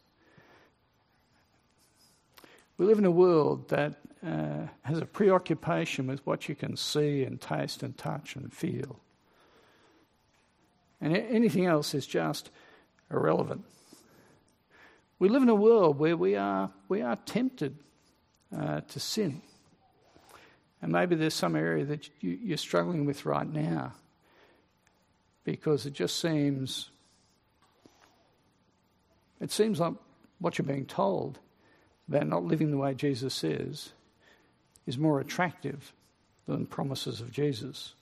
We 2.77 2.85
live 2.85 2.99
in 2.99 3.05
a 3.05 3.11
world 3.11 3.69
that 3.69 3.95
uh, 4.25 4.67
has 4.81 4.99
a 4.99 5.05
preoccupation 5.05 6.07
with 6.07 6.25
what 6.25 6.49
you 6.49 6.55
can 6.55 6.75
see 6.77 7.23
and 7.23 7.39
taste 7.39 7.83
and 7.83 7.97
touch 7.97 8.35
and 8.35 8.51
feel. 8.51 8.99
And 10.99 11.15
anything 11.15 11.65
else 11.65 11.93
is 11.93 12.07
just 12.07 12.49
irrelevant. 13.11 13.65
We 15.19 15.29
live 15.29 15.43
in 15.43 15.49
a 15.49 15.55
world 15.55 15.99
where 15.99 16.17
we 16.17 16.35
are, 16.35 16.71
we 16.89 17.01
are 17.01 17.15
tempted 17.15 17.77
uh, 18.55 18.81
to 18.81 18.99
sin. 18.99 19.41
And 20.81 20.91
maybe 20.91 21.15
there's 21.15 21.33
some 21.33 21.55
area 21.55 21.85
that 21.85 22.09
you, 22.21 22.37
you're 22.41 22.57
struggling 22.57 23.05
with 23.05 23.25
right 23.25 23.51
now 23.51 23.93
because 25.43 25.85
it 25.85 25.93
just 25.93 26.19
seems 26.19 26.89
it 29.41 29.51
seems 29.51 29.79
like 29.79 29.93
what 30.39 30.57
you're 30.57 30.65
being 30.65 30.85
told 30.85 31.39
about 32.07 32.27
not 32.27 32.43
living 32.43 32.71
the 32.71 32.77
way 32.77 32.93
Jesus 32.93 33.33
says 33.33 33.91
is 34.85 34.97
more 34.97 35.19
attractive 35.19 35.93
than 36.47 36.65
promises 36.65 37.21
of 37.21 37.31
Jesus. 37.31 37.95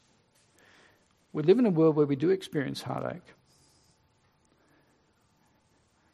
We 1.32 1.44
live 1.44 1.60
in 1.60 1.66
a 1.66 1.72
world 1.72 1.96
where 1.96 2.06
we 2.06 2.16
do 2.16 2.30
experience 2.30 2.82
heartache. 2.82 3.34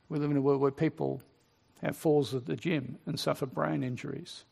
We 0.08 0.20
live 0.20 0.32
in 0.32 0.38
a 0.38 0.42
world 0.42 0.62
where 0.62 0.72
people 0.72 1.22
have 1.82 1.96
falls 1.96 2.34
at 2.34 2.46
the 2.46 2.56
gym 2.56 2.98
and 3.06 3.20
suffer 3.20 3.46
brain 3.46 3.84
injuries 3.84 4.44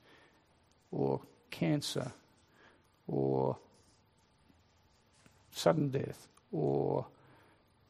or 0.91 1.21
cancer 1.51 2.11
or 3.07 3.57
sudden 5.51 5.89
death 5.89 6.27
or 6.51 7.05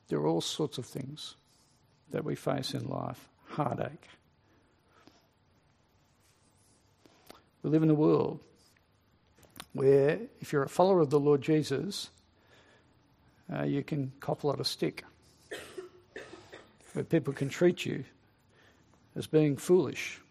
there 0.07 0.19
are 0.19 0.27
all 0.27 0.41
sorts 0.41 0.77
of 0.77 0.85
things 0.85 1.35
that 2.11 2.23
we 2.23 2.35
face 2.35 2.73
in 2.73 2.87
life, 2.87 3.27
heartache. 3.49 4.07
We 7.61 7.69
live 7.69 7.83
in 7.83 7.89
a 7.89 7.95
world 7.95 8.39
where, 9.73 10.19
if 10.39 10.53
you're 10.53 10.63
a 10.63 10.69
follower 10.69 11.01
of 11.01 11.09
the 11.09 11.19
Lord 11.19 11.41
Jesus, 11.41 12.09
uh, 13.53 13.63
you 13.63 13.83
can 13.83 14.11
cop 14.19 14.43
a 14.43 14.47
lot 14.47 14.59
of 14.59 14.67
stick. 14.67 15.03
where 16.93 17.03
people 17.03 17.33
can 17.33 17.49
treat 17.49 17.85
you 17.85 18.05
as 19.17 19.25
being 19.25 19.57
foolish. 19.57 20.21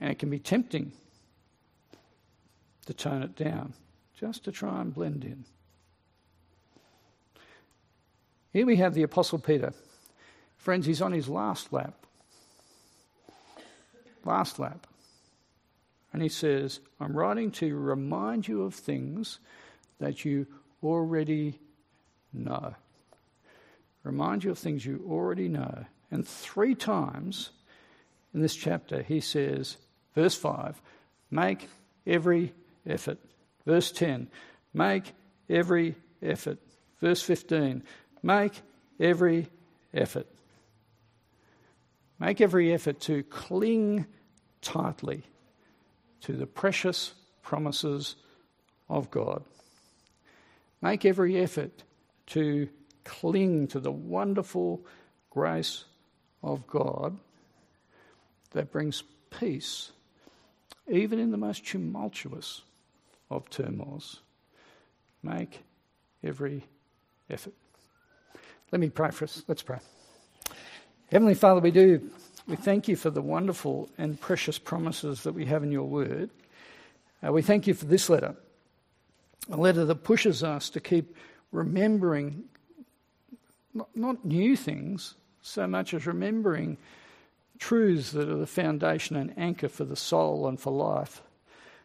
And 0.00 0.10
it 0.10 0.18
can 0.18 0.30
be 0.30 0.38
tempting 0.38 0.92
to 2.86 2.94
tone 2.94 3.22
it 3.22 3.36
down, 3.36 3.74
just 4.18 4.44
to 4.44 4.52
try 4.52 4.80
and 4.80 4.92
blend 4.92 5.24
in. 5.24 5.44
Here 8.52 8.66
we 8.66 8.76
have 8.76 8.94
the 8.94 9.02
Apostle 9.02 9.38
Peter. 9.38 9.72
Friends, 10.56 10.86
he's 10.86 11.02
on 11.02 11.12
his 11.12 11.28
last 11.28 11.72
lap. 11.72 11.94
Last 14.24 14.58
lap. 14.58 14.86
And 16.12 16.22
he 16.22 16.28
says, 16.28 16.80
I'm 17.00 17.16
writing 17.16 17.50
to 17.52 17.76
remind 17.76 18.48
you 18.48 18.62
of 18.62 18.74
things 18.74 19.40
that 19.98 20.24
you 20.24 20.46
already 20.82 21.58
know. 22.32 22.74
Remind 24.02 24.44
you 24.44 24.50
of 24.50 24.58
things 24.58 24.86
you 24.86 25.04
already 25.08 25.48
know. 25.48 25.84
And 26.14 26.24
three 26.24 26.76
times 26.76 27.50
in 28.32 28.40
this 28.40 28.54
chapter, 28.54 29.02
he 29.02 29.18
says, 29.18 29.78
verse 30.14 30.36
5, 30.36 30.80
make 31.28 31.68
every 32.06 32.54
effort. 32.86 33.18
Verse 33.66 33.90
10, 33.90 34.28
make 34.72 35.12
every 35.50 35.96
effort. 36.22 36.60
Verse 37.00 37.20
15, 37.20 37.82
make 38.22 38.62
every 39.00 39.48
effort. 39.92 40.28
Make 42.20 42.40
every 42.40 42.72
effort 42.72 43.00
to 43.00 43.24
cling 43.24 44.06
tightly 44.62 45.24
to 46.20 46.32
the 46.34 46.46
precious 46.46 47.12
promises 47.42 48.14
of 48.88 49.10
God. 49.10 49.42
Make 50.80 51.04
every 51.04 51.36
effort 51.38 51.82
to 52.28 52.68
cling 53.02 53.66
to 53.66 53.80
the 53.80 53.90
wonderful 53.90 54.86
grace 55.28 55.86
of 56.44 56.66
God 56.66 57.16
that 58.52 58.70
brings 58.70 59.02
peace, 59.30 59.90
even 60.88 61.18
in 61.18 61.30
the 61.30 61.36
most 61.36 61.66
tumultuous 61.66 62.62
of 63.30 63.48
turmoils. 63.50 64.20
Make 65.22 65.64
every 66.22 66.64
effort. 67.30 67.54
Let 68.70 68.80
me 68.80 68.90
pray 68.90 69.10
for 69.10 69.24
us. 69.24 69.42
Let's 69.48 69.62
pray. 69.62 69.78
Heavenly 71.10 71.34
Father, 71.34 71.60
we 71.60 71.70
do 71.70 72.10
we 72.46 72.56
thank 72.56 72.88
you 72.88 72.96
for 72.96 73.08
the 73.08 73.22
wonderful 73.22 73.88
and 73.96 74.20
precious 74.20 74.58
promises 74.58 75.22
that 75.22 75.32
we 75.32 75.46
have 75.46 75.62
in 75.62 75.72
your 75.72 75.88
word. 75.88 76.28
Uh, 77.26 77.32
we 77.32 77.40
thank 77.40 77.66
you 77.66 77.72
for 77.72 77.86
this 77.86 78.10
letter, 78.10 78.36
a 79.50 79.56
letter 79.56 79.86
that 79.86 80.04
pushes 80.04 80.44
us 80.44 80.68
to 80.70 80.80
keep 80.80 81.16
remembering 81.52 82.44
not, 83.72 83.88
not 83.94 84.24
new 84.26 84.56
things 84.56 85.14
so 85.44 85.66
much 85.66 85.92
as 85.92 86.06
remembering 86.06 86.78
truths 87.58 88.12
that 88.12 88.28
are 88.28 88.36
the 88.36 88.46
foundation 88.46 89.14
and 89.14 89.38
anchor 89.38 89.68
for 89.68 89.84
the 89.84 89.94
soul 89.94 90.48
and 90.48 90.58
for 90.58 90.72
life. 90.72 91.22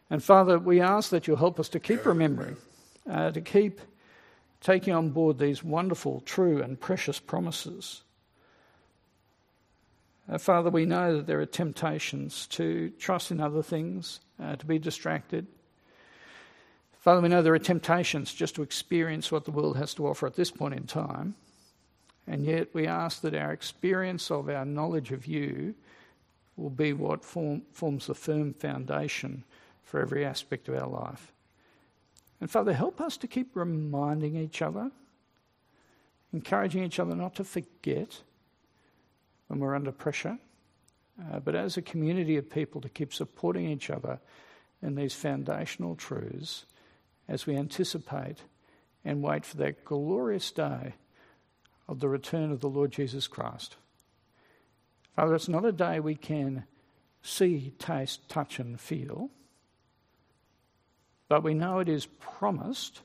And 0.08 0.22
Father, 0.22 0.58
we 0.58 0.80
ask 0.80 1.10
that 1.10 1.26
you'll 1.26 1.36
help 1.36 1.60
us 1.60 1.68
to 1.70 1.80
keep 1.80 2.06
remembering, 2.06 2.56
uh, 3.08 3.30
to 3.30 3.40
keep 3.40 3.80
taking 4.60 4.94
on 4.94 5.10
board 5.10 5.38
these 5.38 5.62
wonderful, 5.62 6.22
true, 6.22 6.62
and 6.62 6.80
precious 6.80 7.20
promises. 7.20 8.02
Uh, 10.28 10.38
Father, 10.38 10.70
we 10.70 10.86
know 10.86 11.18
that 11.18 11.26
there 11.26 11.40
are 11.40 11.46
temptations 11.46 12.46
to 12.48 12.90
trust 12.98 13.30
in 13.30 13.40
other 13.40 13.62
things, 13.62 14.20
uh, 14.42 14.56
to 14.56 14.64
be 14.64 14.78
distracted. 14.78 15.46
Father, 16.98 17.20
we 17.20 17.28
know 17.28 17.42
there 17.42 17.54
are 17.54 17.58
temptations 17.58 18.32
just 18.32 18.54
to 18.54 18.62
experience 18.62 19.30
what 19.30 19.44
the 19.44 19.50
world 19.50 19.76
has 19.76 19.92
to 19.94 20.06
offer 20.06 20.26
at 20.26 20.34
this 20.34 20.50
point 20.50 20.74
in 20.74 20.86
time. 20.86 21.34
And 22.30 22.46
yet 22.46 22.72
we 22.72 22.86
ask 22.86 23.22
that 23.22 23.34
our 23.34 23.52
experience 23.52 24.30
of 24.30 24.48
our 24.48 24.64
knowledge 24.64 25.10
of 25.10 25.26
you 25.26 25.74
will 26.56 26.70
be 26.70 26.92
what 26.92 27.24
form, 27.24 27.62
forms 27.72 28.06
the 28.06 28.14
firm 28.14 28.54
foundation 28.54 29.42
for 29.82 30.00
every 30.00 30.24
aspect 30.24 30.68
of 30.68 30.76
our 30.76 30.86
life. 30.86 31.32
And 32.40 32.48
Father, 32.48 32.72
help 32.72 33.00
us 33.00 33.16
to 33.16 33.26
keep 33.26 33.56
reminding 33.56 34.36
each 34.36 34.62
other, 34.62 34.92
encouraging 36.32 36.84
each 36.84 37.00
other 37.00 37.16
not 37.16 37.34
to 37.34 37.44
forget 37.44 38.22
when 39.48 39.58
we're 39.58 39.74
under 39.74 39.90
pressure, 39.90 40.38
uh, 41.32 41.40
but 41.40 41.56
as 41.56 41.76
a 41.76 41.82
community 41.82 42.36
of 42.36 42.48
people 42.48 42.80
to 42.80 42.88
keep 42.88 43.12
supporting 43.12 43.68
each 43.68 43.90
other 43.90 44.20
in 44.82 44.94
these 44.94 45.14
foundational 45.14 45.96
truths 45.96 46.64
as 47.26 47.44
we 47.44 47.56
anticipate 47.56 48.36
and 49.04 49.20
wait 49.20 49.44
for 49.44 49.56
that 49.56 49.84
glorious 49.84 50.52
day 50.52 50.94
of 51.90 51.98
the 51.98 52.08
return 52.08 52.52
of 52.52 52.60
the 52.60 52.68
Lord 52.68 52.92
Jesus 52.92 53.26
Christ. 53.26 53.74
Father, 55.16 55.34
it's 55.34 55.48
not 55.48 55.64
a 55.64 55.72
day 55.72 55.98
we 55.98 56.14
can 56.14 56.64
see, 57.20 57.72
taste, 57.80 58.28
touch, 58.28 58.60
and 58.60 58.80
feel, 58.80 59.28
but 61.28 61.42
we 61.42 61.52
know 61.52 61.80
it 61.80 61.88
is 61.88 62.06
promised. 62.06 63.02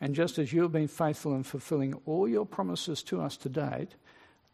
And 0.00 0.14
just 0.14 0.38
as 0.38 0.52
you 0.52 0.62
have 0.62 0.72
been 0.72 0.88
faithful 0.88 1.34
in 1.34 1.42
fulfilling 1.44 1.94
all 2.06 2.26
your 2.26 2.46
promises 2.46 3.02
to 3.04 3.20
us 3.20 3.36
to 3.36 3.48
date, 3.50 3.90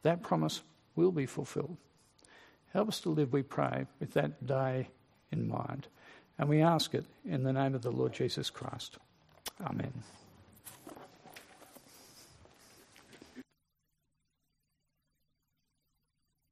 that 0.03 0.23
promise 0.23 0.63
will 0.97 1.13
be 1.13 1.27
fulfilled. 1.27 1.77
Help 2.75 2.89
us 2.89 3.01
to 3.01 3.11
live, 3.11 3.33
we 3.33 3.43
pray, 3.43 3.87
with 4.01 4.13
that 4.15 4.47
day 4.47 4.89
in 5.31 5.49
mind. 5.49 5.87
And 6.39 6.49
we 6.49 6.61
ask 6.61 6.93
it 6.93 7.05
in 7.25 7.45
the 7.45 7.53
name 7.53 7.75
of 7.75 7.83
the 7.83 7.93
Lord 7.93 8.13
Jesus 8.13 8.51
Christ. 8.51 8.99
Amen. 9.65 9.93